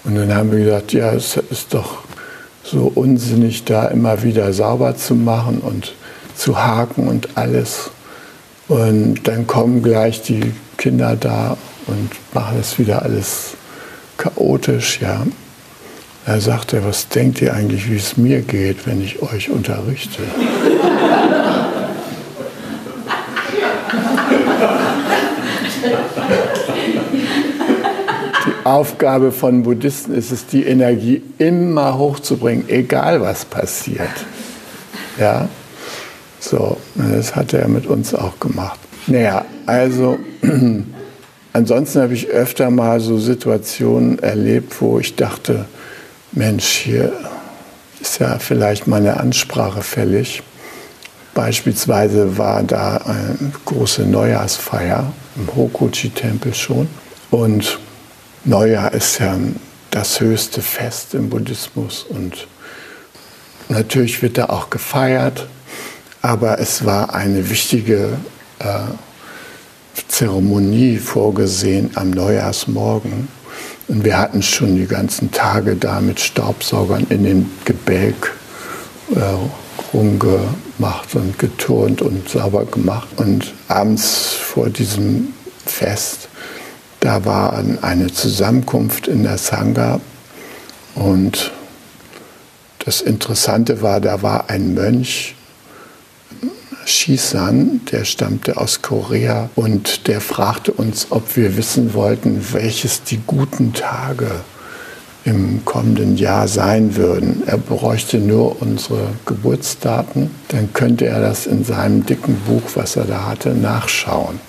Und 0.04 0.16
dann 0.16 0.34
haben 0.34 0.52
wir 0.52 0.64
gesagt, 0.64 0.94
ja, 0.94 1.12
es 1.12 1.38
ist 1.50 1.74
doch 1.74 2.00
so 2.64 2.92
unsinnig, 2.94 3.66
da 3.66 3.86
immer 3.86 4.24
wieder 4.24 4.52
sauber 4.54 4.96
zu 4.96 5.16
machen 5.16 5.60
und 5.60 5.94
zu 6.36 6.58
haken 6.58 7.08
und 7.08 7.30
alles. 7.36 7.92
Und 8.68 9.28
dann 9.28 9.48
kommen 9.48 9.84
gleich 9.84 10.22
die 10.22 10.54
Kinder 10.78 11.16
da 11.16 11.58
und 11.88 12.10
machen 12.34 12.58
es 12.60 12.80
wieder 12.80 13.02
alles 13.02 13.56
chaotisch, 14.18 15.00
ja. 15.02 15.26
Da 16.26 16.40
sagt 16.40 16.74
er, 16.74 16.86
was 16.86 17.08
denkt 17.08 17.42
ihr 17.42 17.54
eigentlich, 17.54 17.90
wie 17.90 17.96
es 17.96 18.18
mir 18.18 18.42
geht, 18.42 18.86
wenn 18.86 19.02
ich 19.02 19.22
euch 19.22 19.50
unterrichte? 19.50 20.22
Aufgabe 28.74 29.32
von 29.32 29.64
Buddhisten 29.64 30.14
ist 30.14 30.32
es, 30.32 30.46
die 30.46 30.64
Energie 30.64 31.22
immer 31.38 31.98
hochzubringen, 31.98 32.70
egal 32.70 33.22
was 33.22 33.46
passiert. 33.46 34.10
Ja, 35.20 35.48
so, 36.40 36.78
das 36.96 37.36
hat 37.36 37.54
er 37.54 37.68
mit 37.68 37.88
uns 37.88 38.14
auch 38.14 38.40
gemacht. 38.40 38.80
Naja, 39.08 39.46
also 39.66 40.18
ansonsten 41.54 42.02
habe 42.02 42.14
ich 42.14 42.28
öfter 42.28 42.70
mal 42.70 43.00
so 43.00 43.18
Situationen 43.18 44.20
erlebt, 44.20 44.82
wo 44.82 45.00
ich 45.00 45.16
dachte, 45.16 45.66
Mensch, 46.32 46.66
hier 46.66 47.12
ist 48.00 48.20
ja 48.20 48.40
vielleicht 48.40 48.88
mal 48.88 48.98
eine 48.98 49.20
Ansprache 49.20 49.82
fällig. 49.82 50.44
Beispielsweise 51.34 52.38
war 52.38 52.64
da 52.64 52.98
eine 52.98 53.52
große 53.66 54.04
Neujahrsfeier 54.04 55.12
im 55.36 55.56
Hokuchi-Tempel 55.56 56.54
schon. 56.54 56.88
Und 57.32 57.80
Neujahr 58.46 58.94
ist 58.94 59.20
ja 59.20 59.38
das 59.92 60.20
höchste 60.20 60.62
Fest 60.62 61.14
im 61.14 61.30
Buddhismus. 61.30 62.06
Und 62.08 62.48
natürlich 63.68 64.22
wird 64.22 64.38
da 64.38 64.46
auch 64.46 64.70
gefeiert. 64.70 65.48
Aber 66.22 66.60
es 66.60 66.86
war 66.86 67.14
eine 67.14 67.50
wichtige 67.50 68.18
äh, 68.60 68.66
Zeremonie 70.08 70.98
vorgesehen 70.98 71.92
am 71.96 72.12
Neujahrsmorgen. 72.12 73.28
Und 73.88 74.04
wir 74.04 74.18
hatten 74.18 74.42
schon 74.42 74.76
die 74.76 74.86
ganzen 74.86 75.32
Tage 75.32 75.76
da 75.76 76.00
mit 76.00 76.20
Staubsaugern 76.20 77.08
in 77.10 77.24
den 77.24 77.52
Gebälk 77.66 78.34
äh, 79.16 79.20
rumgemacht 79.94 81.16
und 81.16 81.40
geturnt 81.40 82.02
und 82.02 82.30
sauber 82.30 82.66
gemacht. 82.66 83.08
Und 83.18 83.54
abends 83.68 84.34
vor 84.34 84.70
diesem 84.70 85.34
Fest. 85.66 86.29
Da 87.00 87.26
war 87.26 87.64
eine 87.82 88.08
Zusammenkunft 88.08 89.08
in 89.08 89.24
der 89.24 89.38
Sangha 89.38 90.02
und 90.96 91.52
das 92.86 93.02
Interessante 93.02 93.82
war, 93.82 94.02
da 94.02 94.22
war 94.22 94.50
ein 94.50 94.74
Mönch, 94.74 95.36
Shisan, 96.86 97.82
der 97.92 98.04
stammte 98.04 98.58
aus 98.58 98.82
Korea 98.82 99.50
und 99.56 100.08
der 100.08 100.22
fragte 100.22 100.72
uns, 100.72 101.08
ob 101.12 101.36
wir 101.36 101.56
wissen 101.56 101.94
wollten, 101.94 102.44
welches 102.52 103.04
die 103.04 103.20
guten 103.28 103.74
Tage 103.74 104.32
im 105.24 105.64
kommenden 105.66 106.18
Jahr 106.18 106.48
sein 106.48 106.96
würden. 106.96 107.44
Er 107.46 107.58
bräuchte 107.58 108.18
nur 108.18 108.62
unsere 108.62 109.10
Geburtsdaten, 109.26 110.32
dann 110.48 110.74
könnte 110.74 111.06
er 111.06 111.22
das 111.22 111.46
in 111.46 111.64
seinem 111.64 112.06
dicken 112.06 112.36
Buch, 112.48 112.64
was 112.74 112.96
er 112.96 113.06
da 113.06 113.28
hatte, 113.28 113.50
nachschauen. 113.50 114.40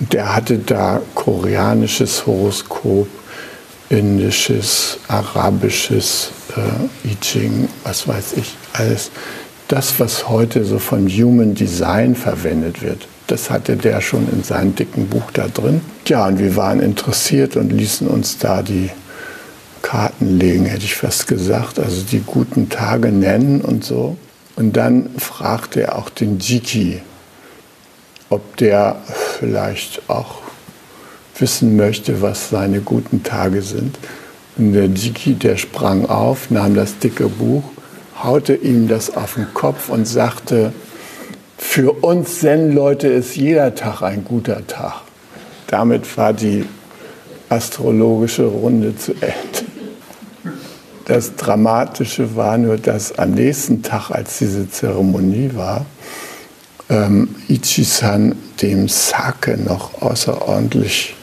Der 0.00 0.34
hatte 0.34 0.58
da 0.58 1.00
koreanisches 1.14 2.26
Horoskop, 2.26 3.08
indisches, 3.88 4.98
arabisches, 5.08 6.30
äh, 6.56 7.08
I 7.08 7.16
Ching, 7.20 7.68
was 7.84 8.08
weiß 8.08 8.34
ich, 8.36 8.54
alles. 8.72 9.10
Das, 9.68 9.98
was 9.98 10.28
heute 10.28 10.64
so 10.64 10.78
von 10.78 11.08
Human 11.08 11.54
Design 11.54 12.14
verwendet 12.14 12.82
wird, 12.82 13.08
das 13.26 13.50
hatte 13.50 13.76
der 13.76 14.00
schon 14.00 14.28
in 14.30 14.42
seinem 14.42 14.74
dicken 14.74 15.08
Buch 15.08 15.30
da 15.32 15.48
drin. 15.48 15.80
Ja, 16.06 16.26
und 16.26 16.38
wir 16.38 16.56
waren 16.56 16.80
interessiert 16.80 17.56
und 17.56 17.72
ließen 17.72 18.06
uns 18.06 18.36
da 18.38 18.62
die 18.62 18.90
Karten 19.80 20.38
legen, 20.38 20.66
hätte 20.66 20.84
ich 20.84 20.94
fast 20.94 21.26
gesagt, 21.26 21.78
also 21.78 22.02
die 22.02 22.20
guten 22.20 22.68
Tage 22.68 23.12
nennen 23.12 23.60
und 23.60 23.84
so. 23.84 24.16
Und 24.56 24.76
dann 24.76 25.10
fragte 25.18 25.82
er 25.82 25.98
auch 25.98 26.10
den 26.10 26.38
Jiki, 26.38 27.00
ob 28.34 28.56
der 28.56 28.96
vielleicht 29.38 30.10
auch 30.10 30.42
wissen 31.38 31.76
möchte, 31.76 32.20
was 32.20 32.50
seine 32.50 32.80
guten 32.80 33.22
Tage 33.22 33.62
sind. 33.62 33.96
Und 34.56 34.72
der 34.72 34.86
Jiki, 34.86 35.34
der 35.34 35.56
sprang 35.56 36.06
auf, 36.06 36.50
nahm 36.50 36.74
das 36.74 36.98
dicke 36.98 37.28
Buch, 37.28 37.62
haute 38.22 38.54
ihm 38.54 38.88
das 38.88 39.16
auf 39.16 39.34
den 39.34 39.52
Kopf 39.54 39.88
und 39.88 40.06
sagte, 40.06 40.72
für 41.56 41.92
uns 42.04 42.40
Zen-Leute 42.40 43.08
ist 43.08 43.36
jeder 43.36 43.74
Tag 43.74 44.02
ein 44.02 44.24
guter 44.24 44.66
Tag. 44.66 45.02
Damit 45.68 46.16
war 46.16 46.32
die 46.32 46.64
astrologische 47.48 48.46
Runde 48.46 48.96
zu 48.96 49.12
Ende. 49.12 50.54
Das 51.04 51.36
Dramatische 51.36 52.34
war 52.34 52.58
nur, 52.58 52.78
dass 52.78 53.16
am 53.18 53.32
nächsten 53.32 53.82
Tag, 53.82 54.10
als 54.10 54.38
diese 54.38 54.68
Zeremonie 54.68 55.50
war, 55.54 55.86
ähm, 56.88 57.34
Ichi-san 57.48 58.36
dem 58.60 58.88
Sake 58.88 59.56
noch 59.58 60.02
außerordentlich 60.02 61.14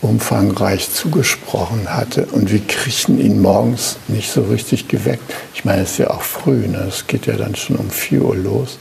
umfangreich 0.00 0.92
zugesprochen 0.92 1.92
hatte. 1.92 2.26
Und 2.26 2.52
wir 2.52 2.60
kriegten 2.66 3.18
ihn 3.20 3.40
morgens 3.40 3.96
nicht 4.06 4.30
so 4.30 4.42
richtig 4.42 4.88
geweckt. 4.88 5.22
Ich 5.54 5.64
meine, 5.64 5.82
es 5.82 5.92
ist 5.92 5.98
ja 5.98 6.10
auch 6.10 6.22
früh, 6.22 6.68
ne? 6.68 6.86
es 6.88 7.06
geht 7.06 7.26
ja 7.26 7.36
dann 7.36 7.56
schon 7.56 7.76
um 7.76 7.90
4 7.90 8.22
Uhr 8.22 8.36
los. 8.36 8.78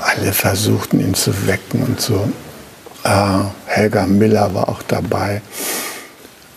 Alle 0.00 0.32
versuchten 0.32 1.00
ihn 1.00 1.14
zu 1.14 1.46
wecken 1.46 1.82
und 1.82 2.00
so. 2.00 2.28
Äh, 3.04 3.42
Helga 3.66 4.06
Miller 4.06 4.54
war 4.54 4.68
auch 4.68 4.82
dabei. 4.82 5.42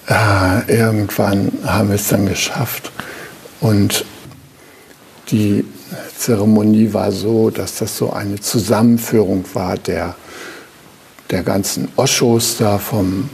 Äh, 0.07 0.71
irgendwann 0.71 1.51
haben 1.65 1.89
wir 1.89 1.95
es 1.95 2.07
dann 2.07 2.25
geschafft. 2.25 2.91
Und 3.59 4.05
die 5.29 5.65
Zeremonie 6.17 6.93
war 6.93 7.11
so, 7.11 7.49
dass 7.49 7.77
das 7.77 7.97
so 7.97 8.11
eine 8.11 8.39
Zusammenführung 8.39 9.45
war 9.53 9.77
der, 9.77 10.15
der 11.31 11.43
ganzen 11.43 11.87
Oshos 11.95 12.57
da 12.57 12.77
vom 12.77 13.29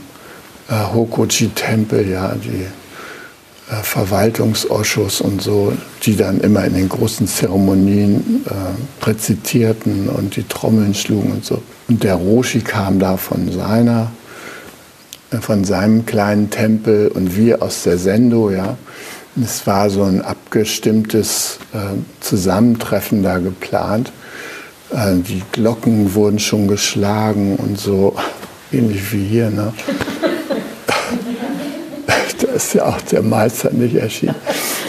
äh, 0.68 0.94
Hokoji-Tempel, 0.94 2.08
ja, 2.08 2.34
die 2.34 2.66
äh, 3.72 3.82
Verwaltungsoshos 3.82 5.20
und 5.20 5.40
so, 5.40 5.72
die 6.02 6.16
dann 6.16 6.40
immer 6.40 6.64
in 6.64 6.74
den 6.74 6.88
großen 6.88 7.26
Zeremonien 7.26 8.44
äh, 8.46 9.04
rezitierten 9.06 10.08
und 10.08 10.36
die 10.36 10.42
Trommeln 10.42 10.94
schlugen 10.94 11.32
und 11.32 11.44
so. 11.44 11.62
Und 11.88 12.02
der 12.02 12.16
Roshi 12.16 12.60
kam 12.60 12.98
da 12.98 13.16
von 13.16 13.50
seiner, 13.52 14.10
äh, 15.30 15.38
von 15.38 15.64
seinem 15.64 16.04
kleinen 16.06 16.50
Tempel 16.50 17.08
und 17.08 17.36
wir 17.36 17.62
aus 17.62 17.84
der 17.84 17.98
Sendo, 17.98 18.50
ja. 18.50 18.76
Es 19.40 19.66
war 19.66 19.88
so 19.88 20.02
ein 20.02 20.20
abgestimmtes 20.20 21.58
äh, 21.72 21.96
Zusammentreffen 22.20 23.22
da 23.22 23.38
geplant. 23.38 24.12
Äh, 24.90 25.14
die 25.16 25.42
Glocken 25.52 26.14
wurden 26.14 26.38
schon 26.38 26.68
geschlagen 26.68 27.56
und 27.56 27.78
so, 27.78 28.14
ähnlich 28.70 29.10
wie 29.12 29.24
hier. 29.24 29.48
Ne? 29.48 29.72
da 32.40 32.48
ist 32.52 32.74
ja 32.74 32.84
auch 32.84 33.00
der 33.00 33.22
Meister 33.22 33.70
nicht 33.70 33.94
erschienen. 33.94 34.34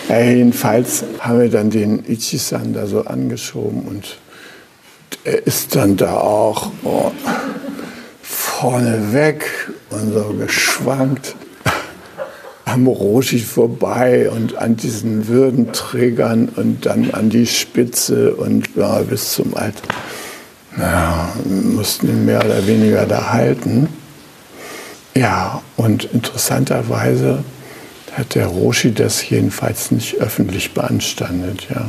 Ja, 0.09 0.19
jedenfalls 0.19 1.05
haben 1.19 1.39
wir 1.39 1.49
dann 1.49 1.69
den 1.69 2.03
Ichisan 2.05 2.73
da 2.73 2.85
so 2.85 3.05
angeschoben 3.05 3.83
und 3.83 4.17
er 5.23 5.47
ist 5.47 5.73
dann 5.73 5.95
da 5.95 6.17
auch 6.17 6.69
oh, 6.83 7.11
vorne 8.21 9.13
weg 9.13 9.45
und 9.89 10.11
so 10.13 10.35
geschwankt 10.37 11.35
am 12.73 12.87
Roshi 12.87 13.37
vorbei 13.39 14.31
und 14.31 14.57
an 14.57 14.75
diesen 14.75 15.27
Würdenträgern 15.27 16.49
und 16.55 16.87
dann 16.87 17.11
an 17.11 17.29
die 17.29 17.45
Spitze 17.45 18.33
und 18.33 18.67
ja, 18.75 18.99
bis 19.01 19.33
zum 19.33 19.55
Alt. 19.55 19.75
Naja, 20.75 21.31
mussten 21.45 22.09
ihn 22.09 22.25
mehr 22.25 22.43
oder 22.43 22.65
weniger 22.65 23.05
da 23.05 23.31
halten. 23.31 23.87
Ja, 25.15 25.61
und 25.77 26.05
interessanterweise 26.05 27.43
hat 28.13 28.33
der 28.33 28.47
Roshi 28.47 28.91
das 28.91 29.29
jedenfalls 29.29 29.91
nicht 29.91 30.15
öffentlich 30.15 30.73
beanstandet. 30.73 31.67
Ja. 31.69 31.85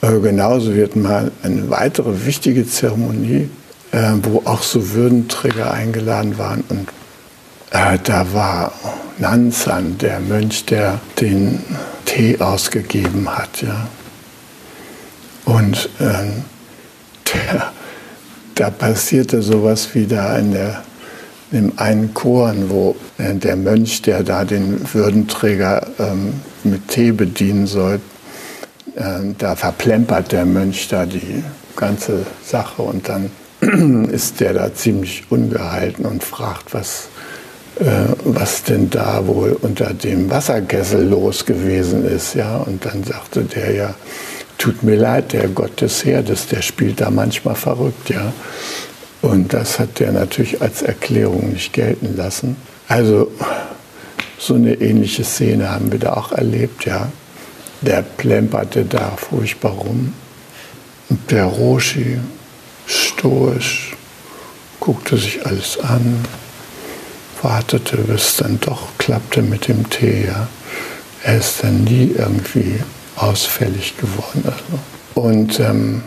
Aber 0.00 0.20
genauso 0.20 0.74
wird 0.74 0.96
mal 0.96 1.30
eine 1.42 1.68
weitere 1.68 2.24
wichtige 2.24 2.66
Zeremonie, 2.66 3.50
äh, 3.90 4.12
wo 4.22 4.42
auch 4.46 4.62
so 4.62 4.92
Würdenträger 4.94 5.70
eingeladen 5.70 6.38
waren 6.38 6.64
und 6.70 6.88
äh, 7.72 7.98
da 8.02 8.32
war 8.32 8.72
Nanzan, 9.18 9.98
der 9.98 10.20
Mönch, 10.20 10.66
der 10.66 11.00
den 11.20 11.62
Tee 12.04 12.38
ausgegeben 12.38 13.28
hat. 13.28 13.62
Ja. 13.62 13.88
Und 15.44 15.88
ähm, 16.00 16.44
der, 17.32 17.72
da 18.54 18.70
passierte 18.70 19.42
sowas 19.42 19.88
wie 19.94 20.06
da 20.06 20.36
in, 20.36 20.52
der, 20.52 20.82
dem 21.50 21.72
einen 21.76 22.12
Chor, 22.14 22.54
wo 22.68 22.96
äh, 23.18 23.34
der 23.34 23.56
Mönch, 23.56 24.02
der 24.02 24.22
da 24.22 24.44
den 24.44 24.80
Würdenträger 24.92 25.86
ähm, 25.98 26.34
mit 26.64 26.88
Tee 26.88 27.12
bedienen 27.12 27.66
soll, 27.66 28.00
äh, 28.96 29.34
da 29.38 29.56
verplempert 29.56 30.32
der 30.32 30.44
Mönch 30.44 30.88
da 30.88 31.06
die 31.06 31.42
ganze 31.76 32.26
Sache 32.44 32.82
und 32.82 33.08
dann 33.08 33.30
ist 34.10 34.40
der 34.40 34.54
da 34.54 34.74
ziemlich 34.74 35.24
ungehalten 35.30 36.04
und 36.04 36.22
fragt, 36.22 36.74
was, 36.74 37.08
was 38.24 38.62
denn 38.62 38.90
da 38.90 39.26
wohl 39.26 39.56
unter 39.60 39.92
dem 39.92 40.30
Wasserkessel 40.30 41.04
los 41.04 41.44
gewesen 41.44 42.04
ist. 42.04 42.34
Ja? 42.34 42.58
Und 42.58 42.84
dann 42.84 43.02
sagte 43.04 43.42
der 43.42 43.72
ja, 43.72 43.94
tut 44.58 44.82
mir 44.82 44.96
leid, 44.96 45.32
der 45.32 45.48
Gott 45.48 45.80
des 45.80 46.04
Herdes, 46.04 46.46
der 46.46 46.62
spielt 46.62 47.00
da 47.00 47.10
manchmal 47.10 47.54
verrückt. 47.54 48.10
Ja? 48.10 48.32
Und 49.20 49.52
das 49.52 49.78
hat 49.78 49.98
der 50.00 50.12
natürlich 50.12 50.60
als 50.62 50.82
Erklärung 50.82 51.52
nicht 51.52 51.72
gelten 51.72 52.16
lassen. 52.16 52.56
Also 52.88 53.30
so 54.38 54.54
eine 54.54 54.74
ähnliche 54.74 55.24
Szene 55.24 55.70
haben 55.70 55.90
wir 55.90 55.98
da 55.98 56.14
auch 56.14 56.32
erlebt. 56.32 56.84
Ja? 56.84 57.10
Der 57.80 58.02
plemperte 58.02 58.84
da 58.84 59.12
furchtbar 59.16 59.72
rum. 59.72 60.12
Und 61.08 61.30
der 61.30 61.44
Roshi, 61.44 62.18
stoisch, 62.86 63.96
guckte 64.80 65.16
sich 65.16 65.44
alles 65.46 65.78
an, 65.78 66.24
wartete, 67.42 67.96
bis 67.98 68.28
es 68.28 68.36
dann 68.36 68.58
doch 68.60 68.88
klappte 68.98 69.42
mit 69.42 69.68
dem 69.68 69.88
Tee. 69.90 70.26
Ja. 70.26 70.48
Er 71.24 71.38
ist 71.38 71.62
dann 71.62 71.84
nie 71.84 72.14
irgendwie 72.16 72.80
ausfällig 73.16 73.96
geworden. 73.96 74.44
Also. 74.44 75.26
Und 75.28 75.60
ähm, 75.60 76.02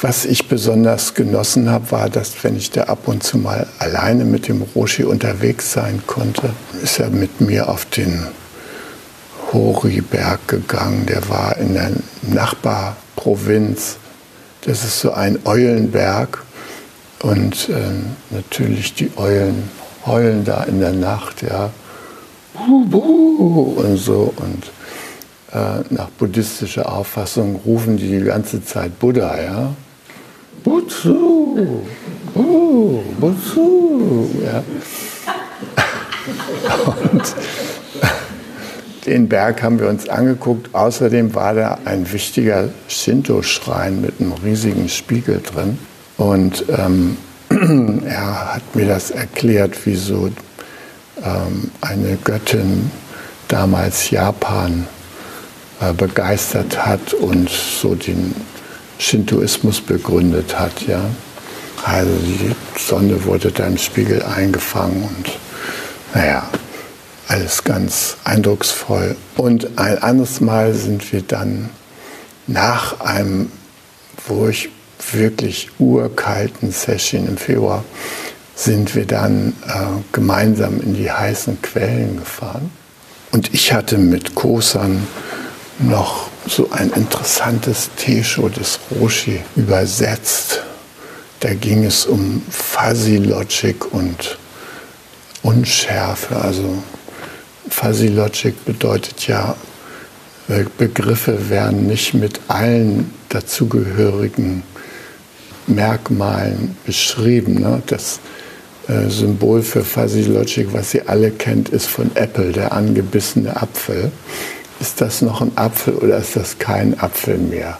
was 0.00 0.26
ich 0.26 0.48
besonders 0.48 1.14
genossen 1.14 1.70
habe, 1.70 1.90
war, 1.90 2.10
dass 2.10 2.32
wenn 2.44 2.56
ich 2.56 2.70
da 2.70 2.84
ab 2.84 3.08
und 3.08 3.22
zu 3.22 3.38
mal 3.38 3.66
alleine 3.78 4.24
mit 4.24 4.46
dem 4.46 4.62
Roshi 4.74 5.04
unterwegs 5.04 5.72
sein 5.72 6.02
konnte, 6.06 6.50
ist 6.82 7.00
er 7.00 7.08
mit 7.08 7.40
mir 7.40 7.68
auf 7.68 7.86
den 7.86 8.26
Hori-Berg 9.52 10.48
gegangen. 10.48 11.06
Der 11.06 11.28
war 11.30 11.56
in 11.56 11.74
der 11.74 11.92
Nachbarprovinz. 12.22 13.96
Das 14.62 14.84
ist 14.84 15.00
so 15.00 15.12
ein 15.12 15.38
Eulenberg. 15.46 16.42
Und 17.22 17.70
äh, 17.70 18.34
natürlich 18.34 18.92
die 18.94 19.10
Eulen 19.16 19.70
heulen 20.06 20.44
da 20.44 20.64
in 20.64 20.80
der 20.80 20.92
Nacht, 20.92 21.42
ja, 21.42 21.70
und 22.68 23.96
so. 23.96 24.32
Und 24.36 24.64
äh, 25.52 25.82
nach 25.90 26.08
buddhistischer 26.10 26.90
Auffassung 26.92 27.60
rufen 27.64 27.96
die 27.96 28.08
die 28.08 28.24
ganze 28.24 28.64
Zeit 28.64 28.98
Buddha, 28.98 29.40
ja. 29.40 29.74
Butsu, 30.64 31.84
Busu, 32.34 33.02
Busu. 33.20 34.28
Ja. 34.44 34.64
Und 37.12 37.34
den 39.06 39.28
Berg 39.28 39.62
haben 39.62 39.78
wir 39.78 39.88
uns 39.88 40.08
angeguckt. 40.08 40.74
Außerdem 40.74 41.34
war 41.36 41.54
da 41.54 41.78
ein 41.84 42.12
wichtiger 42.12 42.70
Shinto-Schrein 42.88 44.00
mit 44.00 44.20
einem 44.20 44.32
riesigen 44.32 44.88
Spiegel 44.88 45.40
drin. 45.40 45.78
Und 46.16 46.64
ähm, 46.76 47.16
er 48.04 48.54
hat 48.54 48.74
mir 48.74 48.86
das 48.86 49.10
erklärt, 49.10 49.74
wieso 49.84 50.30
ähm, 51.22 51.70
eine 51.80 52.18
Göttin 52.22 52.90
damals 53.48 54.10
Japan 54.10 54.86
äh, 55.80 55.92
begeistert 55.92 56.84
hat 56.84 57.14
und 57.14 57.48
so 57.48 57.94
den 57.94 58.34
Shintoismus 58.98 59.80
begründet 59.80 60.58
hat. 60.58 60.86
Ja? 60.86 61.00
Also 61.84 62.10
die 62.10 62.54
Sonne 62.78 63.24
wurde 63.24 63.52
da 63.52 63.66
im 63.66 63.78
Spiegel 63.78 64.22
eingefangen 64.22 65.04
und 65.04 65.38
naja, 66.14 66.48
alles 67.28 67.64
ganz 67.64 68.16
eindrucksvoll. 68.24 69.16
Und 69.36 69.78
ein 69.78 70.02
anderes 70.02 70.40
Mal 70.40 70.74
sind 70.74 71.12
wir 71.12 71.22
dann 71.22 71.70
nach 72.46 73.00
einem, 73.00 73.50
wo 74.26 74.48
ich 74.48 74.70
wirklich 75.12 75.70
urkalten 75.78 76.72
Session 76.72 77.26
im 77.26 77.36
Februar, 77.36 77.84
sind 78.54 78.94
wir 78.94 79.04
dann 79.04 79.52
äh, 79.66 79.72
gemeinsam 80.12 80.80
in 80.80 80.94
die 80.94 81.10
heißen 81.10 81.60
Quellen 81.62 82.18
gefahren. 82.18 82.70
Und 83.32 83.52
ich 83.52 83.72
hatte 83.72 83.98
mit 83.98 84.34
Kosan 84.34 85.06
noch 85.78 86.28
so 86.46 86.70
ein 86.70 86.90
interessantes 86.90 87.90
Tesho 87.96 88.48
des 88.48 88.78
Roshi 88.98 89.42
übersetzt. 89.56 90.62
Da 91.40 91.52
ging 91.52 91.84
es 91.84 92.06
um 92.06 92.42
Fuzzy 92.48 93.18
Logic 93.18 93.92
und 93.92 94.38
Unschärfe. 95.42 96.36
Also 96.36 96.82
Fuzzy 97.68 98.08
Logic 98.08 98.54
bedeutet 98.64 99.26
ja, 99.26 99.54
äh, 100.48 100.64
Begriffe 100.78 101.50
werden 101.50 101.86
nicht 101.86 102.14
mit 102.14 102.40
allen 102.48 103.12
dazugehörigen 103.28 104.62
Merkmalen 105.66 106.76
beschrieben. 106.84 107.60
Ne? 107.60 107.82
Das 107.86 108.20
äh, 108.88 109.08
Symbol 109.08 109.62
für 109.62 109.82
Fuzzy 109.82 110.22
Logic, 110.22 110.68
was 110.72 110.92
Sie 110.92 111.02
alle 111.02 111.30
kennt, 111.30 111.68
ist 111.68 111.86
von 111.86 112.10
Apple, 112.14 112.52
der 112.52 112.72
angebissene 112.72 113.60
Apfel. 113.60 114.12
Ist 114.80 115.00
das 115.00 115.22
noch 115.22 115.40
ein 115.40 115.52
Apfel 115.56 115.94
oder 115.94 116.18
ist 116.18 116.36
das 116.36 116.58
kein 116.58 116.98
Apfel 117.00 117.38
mehr? 117.38 117.78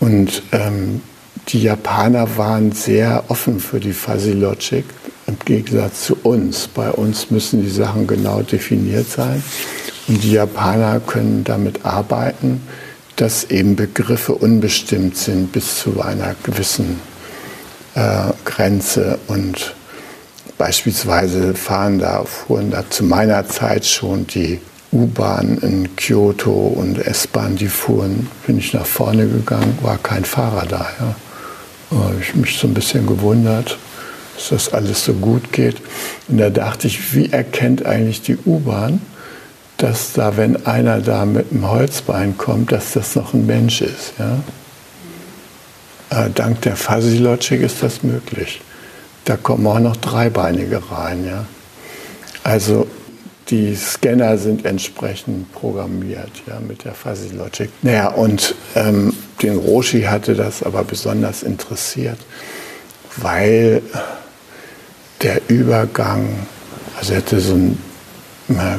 Und 0.00 0.42
ähm, 0.52 1.00
die 1.48 1.62
Japaner 1.62 2.36
waren 2.36 2.72
sehr 2.72 3.24
offen 3.28 3.60
für 3.60 3.80
die 3.80 3.92
Fuzzy 3.92 4.32
Logic 4.32 4.84
im 5.26 5.36
Gegensatz 5.44 6.04
zu 6.04 6.16
uns. 6.22 6.68
Bei 6.68 6.90
uns 6.90 7.30
müssen 7.30 7.62
die 7.62 7.70
Sachen 7.70 8.06
genau 8.06 8.42
definiert 8.42 9.08
sein 9.08 9.42
und 10.08 10.22
die 10.22 10.32
Japaner 10.32 11.00
können 11.00 11.44
damit 11.44 11.84
arbeiten, 11.84 12.60
dass 13.16 13.44
eben 13.44 13.76
Begriffe 13.76 14.34
unbestimmt 14.34 15.16
sind 15.16 15.52
bis 15.52 15.78
zu 15.78 16.00
einer 16.00 16.34
gewissen 16.42 17.00
äh, 17.94 18.32
Grenze 18.44 19.18
und 19.26 19.74
beispielsweise 20.58 21.54
fahren 21.54 21.98
da, 21.98 22.24
fuhren 22.24 22.70
da 22.70 22.88
zu 22.88 23.04
meiner 23.04 23.48
Zeit 23.48 23.86
schon 23.86 24.26
die 24.26 24.60
U-Bahn 24.92 25.58
in 25.58 25.96
Kyoto 25.96 26.52
und 26.52 26.98
S-Bahn, 26.98 27.56
die 27.56 27.68
fuhren, 27.68 28.28
bin 28.46 28.58
ich 28.58 28.72
nach 28.72 28.86
vorne 28.86 29.26
gegangen, 29.26 29.76
war 29.82 29.98
kein 29.98 30.24
Fahrer 30.24 30.66
da. 30.66 30.86
Ja. 31.00 31.14
Da 31.90 31.96
habe 31.96 32.16
ich 32.20 32.34
mich 32.34 32.58
so 32.58 32.66
ein 32.66 32.74
bisschen 32.74 33.06
gewundert, 33.06 33.78
dass 34.34 34.48
das 34.50 34.72
alles 34.72 35.04
so 35.04 35.12
gut 35.14 35.52
geht. 35.52 35.76
Und 36.28 36.38
da 36.38 36.50
dachte 36.50 36.86
ich, 36.86 37.14
wie 37.14 37.30
erkennt 37.30 37.84
eigentlich 37.84 38.22
die 38.22 38.38
U-Bahn, 38.46 39.00
dass 39.76 40.12
da, 40.14 40.36
wenn 40.36 40.66
einer 40.66 41.00
da 41.00 41.24
mit 41.24 41.52
einem 41.52 41.68
Holzbein 41.68 42.38
kommt, 42.38 42.72
dass 42.72 42.92
das 42.92 43.14
noch 43.14 43.34
ein 43.34 43.46
Mensch 43.46 43.82
ist. 43.82 44.14
Ja? 44.18 44.38
Äh, 46.10 46.30
dank 46.30 46.62
der 46.62 46.76
Fuzzy 46.76 47.18
Logic 47.18 47.60
ist 47.60 47.82
das 47.82 48.02
möglich. 48.02 48.60
Da 49.24 49.36
kommen 49.36 49.66
auch 49.66 49.80
noch 49.80 49.96
Dreibeinige 49.96 50.80
rein. 50.90 51.26
Ja? 51.26 51.46
Also 52.42 52.86
die 53.48 53.76
Scanner 53.76 54.38
sind 54.38 54.64
entsprechend 54.64 55.52
programmiert 55.52 56.30
ja, 56.46 56.58
mit 56.60 56.84
der 56.84 56.94
Fuzzy 56.94 57.28
Logic. 57.34 57.70
Naja, 57.82 58.08
und 58.08 58.54
ähm, 58.74 59.14
den 59.42 59.58
Roshi 59.58 60.02
hatte 60.02 60.34
das 60.34 60.62
aber 60.62 60.84
besonders 60.84 61.42
interessiert, 61.42 62.18
weil 63.16 63.82
der 65.22 65.40
Übergang, 65.48 66.46
also 66.98 67.12
er 67.12 67.18
hatte 67.18 67.40
so 67.40 67.54
ein 67.54 67.78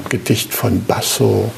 Gedicht 0.09 0.53
von 0.53 0.83
Basso 0.85 1.51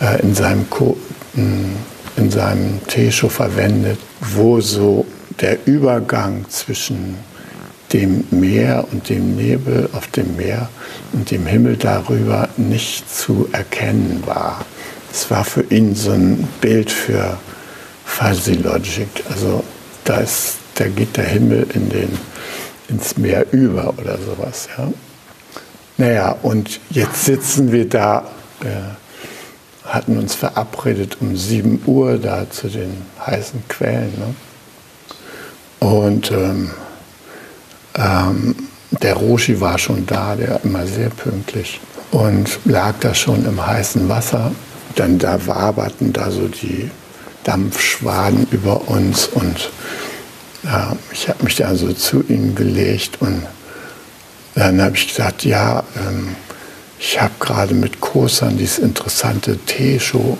äh, 0.00 0.20
in 0.22 0.34
seinem, 0.34 0.68
Ko 0.70 0.96
in 1.34 2.30
seinem 2.30 2.84
Tesho 2.86 3.28
verwendet, 3.28 3.98
wo 4.20 4.60
so 4.60 5.06
der 5.40 5.58
Übergang 5.66 6.44
zwischen 6.48 7.16
dem 7.92 8.24
Meer 8.30 8.86
und 8.92 9.08
dem 9.08 9.36
Nebel 9.36 9.88
auf 9.92 10.06
dem 10.08 10.36
Meer 10.36 10.68
und 11.12 11.30
dem 11.30 11.46
Himmel 11.46 11.76
darüber 11.76 12.48
nicht 12.56 13.12
zu 13.12 13.48
erkennen 13.52 14.22
war. 14.26 14.64
Es 15.12 15.30
war 15.30 15.44
für 15.44 15.62
ihn 15.70 15.94
so 15.94 16.12
ein 16.12 16.48
Bild 16.60 16.90
für 16.90 17.38
Fuzzy 18.04 18.54
Logic. 18.54 19.08
Also 19.28 19.64
da, 20.04 20.18
ist, 20.18 20.58
da 20.76 20.86
geht 20.86 21.16
der 21.16 21.24
Himmel 21.24 21.66
in 21.74 21.88
den, 21.88 22.18
ins 22.88 23.16
Meer 23.16 23.44
über 23.50 23.94
oder 23.98 24.18
sowas. 24.18 24.68
Ja. 24.76 24.92
Naja, 26.00 26.34
und 26.40 26.80
jetzt 26.88 27.26
sitzen 27.26 27.72
wir 27.72 27.86
da, 27.86 28.24
äh, 28.62 29.86
hatten 29.86 30.16
uns 30.16 30.34
verabredet 30.34 31.18
um 31.20 31.36
7 31.36 31.82
Uhr 31.84 32.16
da 32.16 32.48
zu 32.48 32.68
den 32.68 33.02
heißen 33.26 33.64
Quellen. 33.68 34.14
Ne? 34.18 34.34
Und 35.86 36.30
ähm, 36.30 36.70
ähm, 37.96 38.54
der 39.02 39.12
Roshi 39.12 39.60
war 39.60 39.76
schon 39.76 40.06
da, 40.06 40.36
der 40.36 40.64
immer 40.64 40.86
sehr 40.86 41.10
pünktlich 41.10 41.82
und 42.12 42.60
lag 42.64 42.94
da 43.00 43.14
schon 43.14 43.44
im 43.44 43.66
heißen 43.66 44.08
Wasser. 44.08 44.52
Dann 44.96 45.18
da 45.18 45.46
waberten 45.46 46.14
da 46.14 46.30
so 46.30 46.48
die 46.48 46.90
Dampfschwaden 47.44 48.46
über 48.52 48.88
uns 48.88 49.26
und 49.26 49.70
ja, 50.62 50.96
ich 51.12 51.28
habe 51.28 51.44
mich 51.44 51.56
da 51.56 51.74
so 51.74 51.92
zu 51.92 52.24
ihm 52.26 52.54
gelegt 52.54 53.18
und 53.20 53.42
dann 54.60 54.82
habe 54.82 54.96
ich 54.96 55.08
gesagt, 55.08 55.44
ja, 55.44 55.82
ähm, 55.96 56.36
ich 56.98 57.20
habe 57.20 57.32
gerade 57.40 57.74
mit 57.74 58.00
Kosan 58.00 58.58
dieses 58.58 58.78
interessante 58.78 59.56
T-Show 59.56 60.36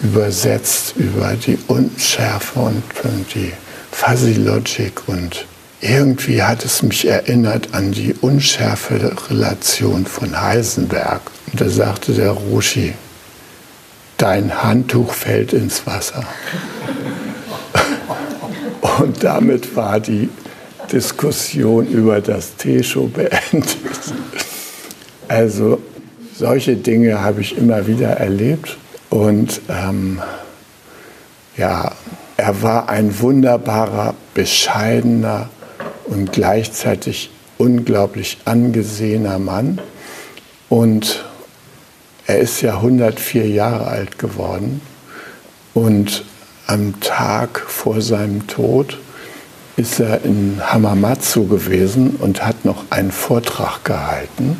übersetzt 0.00 0.94
über 0.96 1.34
die 1.34 1.58
Unschärfe 1.68 2.58
und, 2.58 2.82
und 3.04 3.34
die 3.34 3.52
Fuzzy 3.92 4.34
Logic 4.34 4.92
und 5.06 5.46
irgendwie 5.80 6.42
hat 6.42 6.64
es 6.64 6.82
mich 6.82 7.06
erinnert 7.06 7.72
an 7.72 7.92
die 7.92 8.14
unschärfe 8.20 9.16
Relation 9.30 10.06
von 10.06 10.40
Heisenberg. 10.40 11.20
Und 11.52 11.60
da 11.60 11.68
sagte 11.68 12.12
der 12.12 12.32
Roshi, 12.32 12.94
dein 14.16 14.62
Handtuch 14.62 15.12
fällt 15.12 15.52
ins 15.52 15.86
Wasser. 15.86 16.24
Und 18.98 19.22
damit 19.22 19.76
war 19.76 20.00
die 20.00 20.30
Diskussion 20.92 21.86
über 21.86 22.20
das 22.20 22.56
T-Show 22.56 23.08
beendet. 23.08 23.76
Also 25.28 25.80
solche 26.36 26.76
Dinge 26.76 27.22
habe 27.22 27.40
ich 27.40 27.56
immer 27.58 27.86
wieder 27.86 28.10
erlebt. 28.10 28.76
Und 29.10 29.60
ähm, 29.68 30.20
ja, 31.56 31.92
er 32.36 32.62
war 32.62 32.88
ein 32.88 33.18
wunderbarer, 33.20 34.14
bescheidener, 34.34 35.48
und 36.06 36.32
gleichzeitig 36.32 37.30
unglaublich 37.58 38.38
angesehener 38.44 39.38
Mann. 39.38 39.80
Und 40.68 41.24
er 42.26 42.38
ist 42.38 42.60
ja 42.60 42.76
104 42.76 43.48
Jahre 43.48 43.86
alt 43.86 44.18
geworden. 44.18 44.80
Und 45.74 46.24
am 46.66 47.00
Tag 47.00 47.60
vor 47.60 48.00
seinem 48.00 48.46
Tod 48.46 48.98
ist 49.76 50.00
er 50.00 50.24
in 50.24 50.60
Hamamatsu 50.64 51.46
gewesen 51.46 52.16
und 52.18 52.44
hat 52.44 52.64
noch 52.64 52.84
einen 52.90 53.12
Vortrag 53.12 53.84
gehalten. 53.84 54.58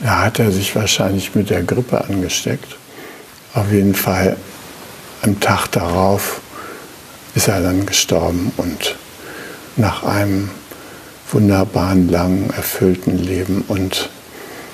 Da 0.00 0.24
hat 0.24 0.38
er 0.38 0.52
sich 0.52 0.76
wahrscheinlich 0.76 1.34
mit 1.34 1.48
der 1.48 1.62
Grippe 1.62 2.04
angesteckt. 2.04 2.76
Auf 3.54 3.72
jeden 3.72 3.94
Fall 3.94 4.36
am 5.22 5.40
Tag 5.40 5.68
darauf 5.68 6.40
ist 7.34 7.48
er 7.48 7.62
dann 7.62 7.86
gestorben 7.86 8.52
und 8.58 8.96
nach 9.76 10.04
einem 10.04 10.50
wunderbaren, 11.32 12.08
langen, 12.10 12.50
erfüllten 12.50 13.18
Leben. 13.18 13.64
Und 13.66 14.10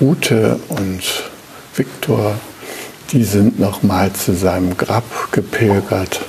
Ute 0.01 0.59
und 0.67 1.01
Viktor, 1.73 2.35
die 3.11 3.23
sind 3.23 3.59
nochmal 3.59 4.11
zu 4.11 4.35
seinem 4.35 4.75
Grab 4.75 5.31
gepilgert 5.31 6.21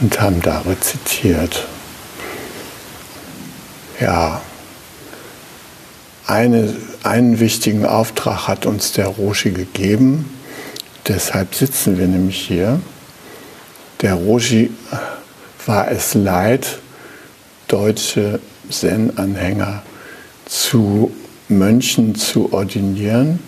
und 0.00 0.20
haben 0.20 0.42
da 0.42 0.60
rezitiert. 0.60 1.66
Ja, 4.00 4.40
eine, 6.26 6.76
einen 7.02 7.40
wichtigen 7.40 7.86
Auftrag 7.86 8.46
hat 8.46 8.66
uns 8.66 8.92
der 8.92 9.06
Roshi 9.06 9.50
gegeben. 9.50 10.30
Deshalb 11.08 11.54
sitzen 11.54 11.98
wir 11.98 12.06
nämlich 12.06 12.38
hier. 12.38 12.80
Der 14.02 14.14
Roshi 14.14 14.70
war 15.66 15.90
es 15.90 16.14
leid, 16.14 16.78
deutsche 17.66 18.40
Zen-Anhänger 18.70 19.82
zu 20.44 21.10
Mönchen 21.48 22.14
zu 22.14 22.52
ordinieren. 22.52 23.40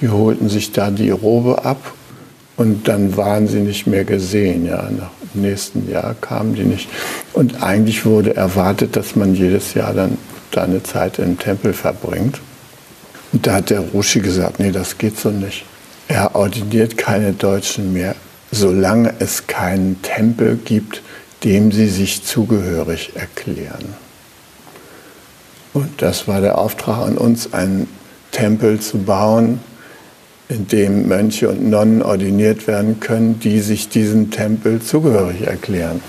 Die 0.00 0.08
holten 0.08 0.48
sich 0.48 0.72
da 0.72 0.90
die 0.90 1.10
Robe 1.10 1.64
ab 1.64 1.92
und 2.56 2.88
dann 2.88 3.16
waren 3.16 3.48
sie 3.48 3.60
nicht 3.60 3.86
mehr 3.86 4.04
gesehen. 4.04 4.66
Ja, 4.66 4.88
nach 4.90 5.10
dem 5.34 5.42
nächsten 5.42 5.90
Jahr 5.90 6.14
kamen 6.20 6.54
die 6.54 6.64
nicht. 6.64 6.88
Und 7.32 7.62
eigentlich 7.62 8.04
wurde 8.04 8.36
erwartet, 8.36 8.96
dass 8.96 9.16
man 9.16 9.34
jedes 9.34 9.74
Jahr 9.74 9.94
dann 9.94 10.18
da 10.50 10.64
eine 10.64 10.82
Zeit 10.82 11.18
im 11.18 11.38
Tempel 11.38 11.72
verbringt. 11.72 12.40
Und 13.32 13.46
da 13.46 13.54
hat 13.54 13.70
der 13.70 13.80
Rushi 13.80 14.20
gesagt, 14.20 14.58
nee, 14.58 14.72
das 14.72 14.98
geht 14.98 15.18
so 15.18 15.30
nicht. 15.30 15.64
Er 16.08 16.34
ordiniert 16.34 16.96
keine 16.96 17.32
Deutschen 17.32 17.92
mehr, 17.92 18.16
solange 18.50 19.14
es 19.20 19.46
keinen 19.46 20.02
Tempel 20.02 20.58
gibt, 20.64 21.02
dem 21.44 21.70
sie 21.70 21.88
sich 21.88 22.24
zugehörig 22.24 23.12
erklären. 23.14 23.94
Und 25.72 26.02
das 26.02 26.26
war 26.26 26.40
der 26.40 26.58
Auftrag 26.58 27.06
an 27.06 27.16
uns, 27.16 27.54
einen 27.54 27.86
Tempel 28.32 28.80
zu 28.80 28.98
bauen, 28.98 29.60
in 30.50 30.66
dem 30.66 31.06
Mönche 31.06 31.48
und 31.48 31.70
Nonnen 31.70 32.02
ordiniert 32.02 32.66
werden 32.66 32.98
können, 32.98 33.38
die 33.38 33.60
sich 33.60 33.88
diesem 33.88 34.30
Tempel 34.30 34.82
zugehörig 34.82 35.46
erklären. 35.46 36.02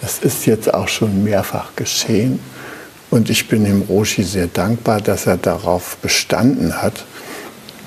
Das 0.00 0.18
ist 0.18 0.46
jetzt 0.46 0.72
auch 0.72 0.88
schon 0.88 1.22
mehrfach 1.22 1.76
geschehen. 1.76 2.40
Und 3.10 3.30
ich 3.30 3.46
bin 3.48 3.64
dem 3.64 3.82
Roshi 3.82 4.22
sehr 4.22 4.46
dankbar, 4.46 5.00
dass 5.00 5.26
er 5.26 5.36
darauf 5.36 5.98
bestanden 5.98 6.82
hat. 6.82 7.04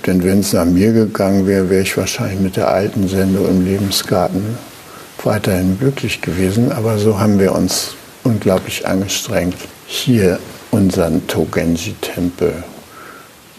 Denn 0.05 0.23
wenn 0.23 0.39
es 0.39 0.53
nach 0.53 0.65
mir 0.65 0.93
gegangen 0.93 1.47
wäre, 1.47 1.69
wäre 1.69 1.81
ich 1.81 1.97
wahrscheinlich 1.97 2.39
mit 2.39 2.55
der 2.55 2.69
alten 2.69 3.07
Sendung 3.09 3.49
im 3.49 3.65
Lebensgarten 3.65 4.57
weiterhin 5.23 5.77
glücklich 5.79 6.21
gewesen. 6.21 6.71
Aber 6.71 6.97
so 6.99 7.19
haben 7.19 7.39
wir 7.39 7.53
uns 7.53 7.95
unglaublich 8.23 8.87
angestrengt, 8.87 9.55
hier 9.87 10.39
unseren 10.71 11.25
Togenji-Tempel 11.27 12.63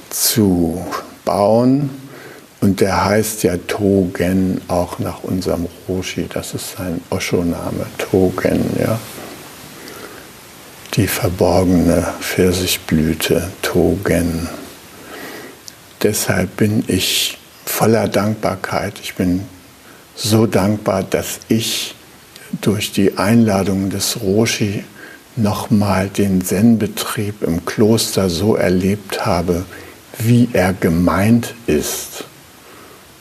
zu 0.08 0.86
bauen. 1.24 1.90
Und 2.60 2.80
der 2.80 3.04
heißt 3.04 3.44
ja 3.44 3.56
Togen 3.56 4.60
auch 4.66 4.98
nach 4.98 5.22
unserem 5.22 5.68
Roshi. 5.88 6.26
Das 6.32 6.54
ist 6.54 6.76
sein 6.76 7.00
Osho-Name, 7.10 7.86
Togen, 7.98 8.64
ja. 8.80 8.98
Die 10.94 11.06
verborgene 11.06 12.08
Pfirsichblüte, 12.20 13.50
Togen. 13.62 14.48
Deshalb 16.02 16.56
bin 16.56 16.82
ich 16.88 17.38
voller 17.64 18.08
Dankbarkeit. 18.08 18.94
Ich 19.02 19.14
bin 19.14 19.44
so 20.16 20.46
dankbar, 20.46 21.04
dass 21.04 21.38
ich 21.48 21.94
durch 22.60 22.90
die 22.90 23.18
Einladung 23.18 23.90
des 23.90 24.20
Roshi 24.20 24.82
nochmal 25.36 26.08
den 26.08 26.44
Zen-Betrieb 26.44 27.42
im 27.42 27.64
Kloster 27.64 28.28
so 28.28 28.56
erlebt 28.56 29.24
habe, 29.24 29.64
wie 30.18 30.48
er 30.52 30.72
gemeint 30.72 31.54
ist. 31.66 32.24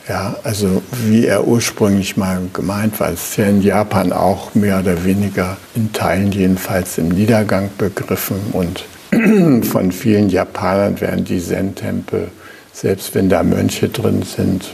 Ja, 0.07 0.37
also 0.43 0.81
wie 1.05 1.25
er 1.25 1.45
ursprünglich 1.45 2.15
mal 2.15 2.41
gemeint 2.53 2.97
war. 2.99 3.11
Ist 3.11 3.35
ja 3.35 3.45
in 3.45 3.61
Japan 3.61 4.13
auch 4.13 4.55
mehr 4.55 4.79
oder 4.79 5.03
weniger 5.03 5.57
in 5.75 5.91
Teilen 5.91 6.31
jedenfalls 6.31 6.97
im 6.97 7.09
Niedergang 7.09 7.69
begriffen 7.77 8.37
und 8.53 8.85
von 9.65 9.91
vielen 9.91 10.29
Japanern 10.29 10.99
werden 11.01 11.25
die 11.25 11.43
Zen-Tempel, 11.43 12.29
selbst 12.71 13.15
wenn 13.15 13.27
da 13.27 13.43
Mönche 13.43 13.89
drin 13.89 14.23
sind, 14.23 14.73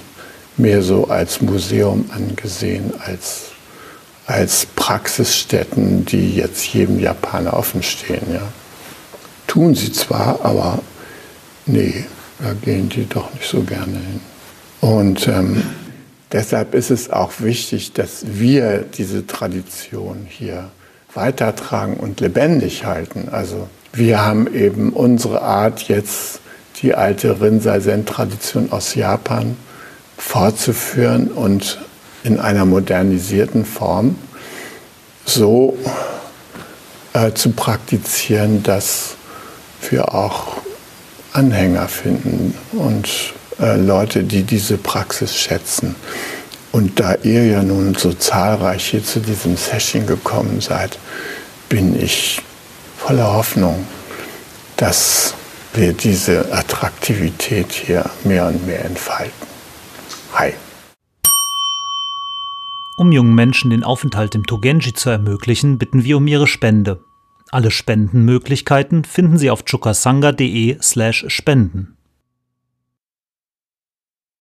mehr 0.58 0.84
so 0.84 1.08
als 1.08 1.42
Museum 1.42 2.06
angesehen, 2.16 2.94
als, 3.04 3.46
als 4.28 4.68
Praxisstätten, 4.76 6.06
die 6.06 6.36
jetzt 6.36 6.64
jedem 6.66 7.00
Japaner 7.00 7.54
offen 7.54 7.82
stehen. 7.82 8.32
Ja. 8.32 8.42
Tun 9.48 9.74
sie 9.74 9.92
zwar, 9.92 10.40
aber 10.44 10.80
nee, 11.66 12.06
da 12.40 12.54
gehen 12.54 12.90
die 12.90 13.08
doch 13.10 13.34
nicht 13.34 13.48
so 13.48 13.62
gerne 13.62 13.94
hin. 13.94 14.33
Und 14.84 15.30
ähm, 15.30 15.64
deshalb 16.34 16.76
ist 16.76 16.92
es 16.92 17.10
auch 17.10 17.32
wichtig, 17.40 17.94
dass 17.94 18.26
wir 18.26 18.80
diese 18.80 19.26
Tradition 19.26 20.28
hier 20.28 20.72
weitertragen 21.14 21.96
und 21.96 22.20
lebendig 22.20 22.84
halten. 22.84 23.30
Also 23.32 23.70
wir 23.94 24.26
haben 24.26 24.54
eben 24.54 24.92
unsere 24.92 25.42
Art 25.42 25.84
jetzt 25.84 26.42
die 26.82 26.96
alte 26.96 27.40
Rinzai-Zen-Tradition 27.40 28.74
aus 28.74 28.94
Japan 28.94 29.56
fortzuführen 30.18 31.30
und 31.30 31.80
in 32.26 32.42
einer 32.42 32.66
modernisierten 32.66 33.64
Form 33.64 34.18
so 35.24 35.78
äh, 37.14 37.32
zu 37.32 37.52
praktizieren, 37.52 38.64
dass 38.64 39.16
wir 39.90 40.14
auch 40.14 40.58
Anhänger 41.32 41.88
finden 41.88 42.54
und 42.74 43.34
äh, 43.60 43.78
Leute, 43.78 44.24
die 44.24 44.44
diese 44.44 44.78
Praxis 44.78 45.36
schätzen. 45.36 45.96
Und 46.72 47.00
da 47.00 47.16
ihr 47.24 47.46
ja 47.46 47.62
nun 47.62 47.94
so 47.96 48.14
zahlreich 48.14 48.88
hier 48.88 49.04
zu 49.04 49.20
diesem 49.20 49.58
Session 49.58 50.08
gekommen 50.08 50.60
seid, 50.60 50.98
bin 51.70 52.02
ich 52.02 52.42
voller 52.98 53.34
Hoffnung, 53.34 53.86
dass 54.78 55.36
wir 55.74 55.94
diese 55.94 56.52
Attraktivität 56.52 57.72
hier 57.72 58.10
mehr 58.24 58.48
und 58.48 58.66
mehr 58.66 58.84
entfalten. 58.86 59.48
Hi. 60.34 60.54
Um 62.96 63.12
jungen 63.12 63.36
Menschen 63.36 63.72
den 63.72 63.84
Aufenthalt 63.84 64.36
im 64.36 64.46
Togenji 64.46 64.94
zu 64.94 65.10
ermöglichen, 65.10 65.78
bitten 65.78 66.04
wir 66.04 66.18
um 66.18 66.28
ihre 66.28 66.48
Spende. 66.48 67.04
Alle 67.52 67.72
Spendenmöglichkeiten 67.72 69.04
finden 69.04 69.38
Sie 69.38 69.52
auf 69.52 69.66
chukasanga.de/spenden. 69.66 71.98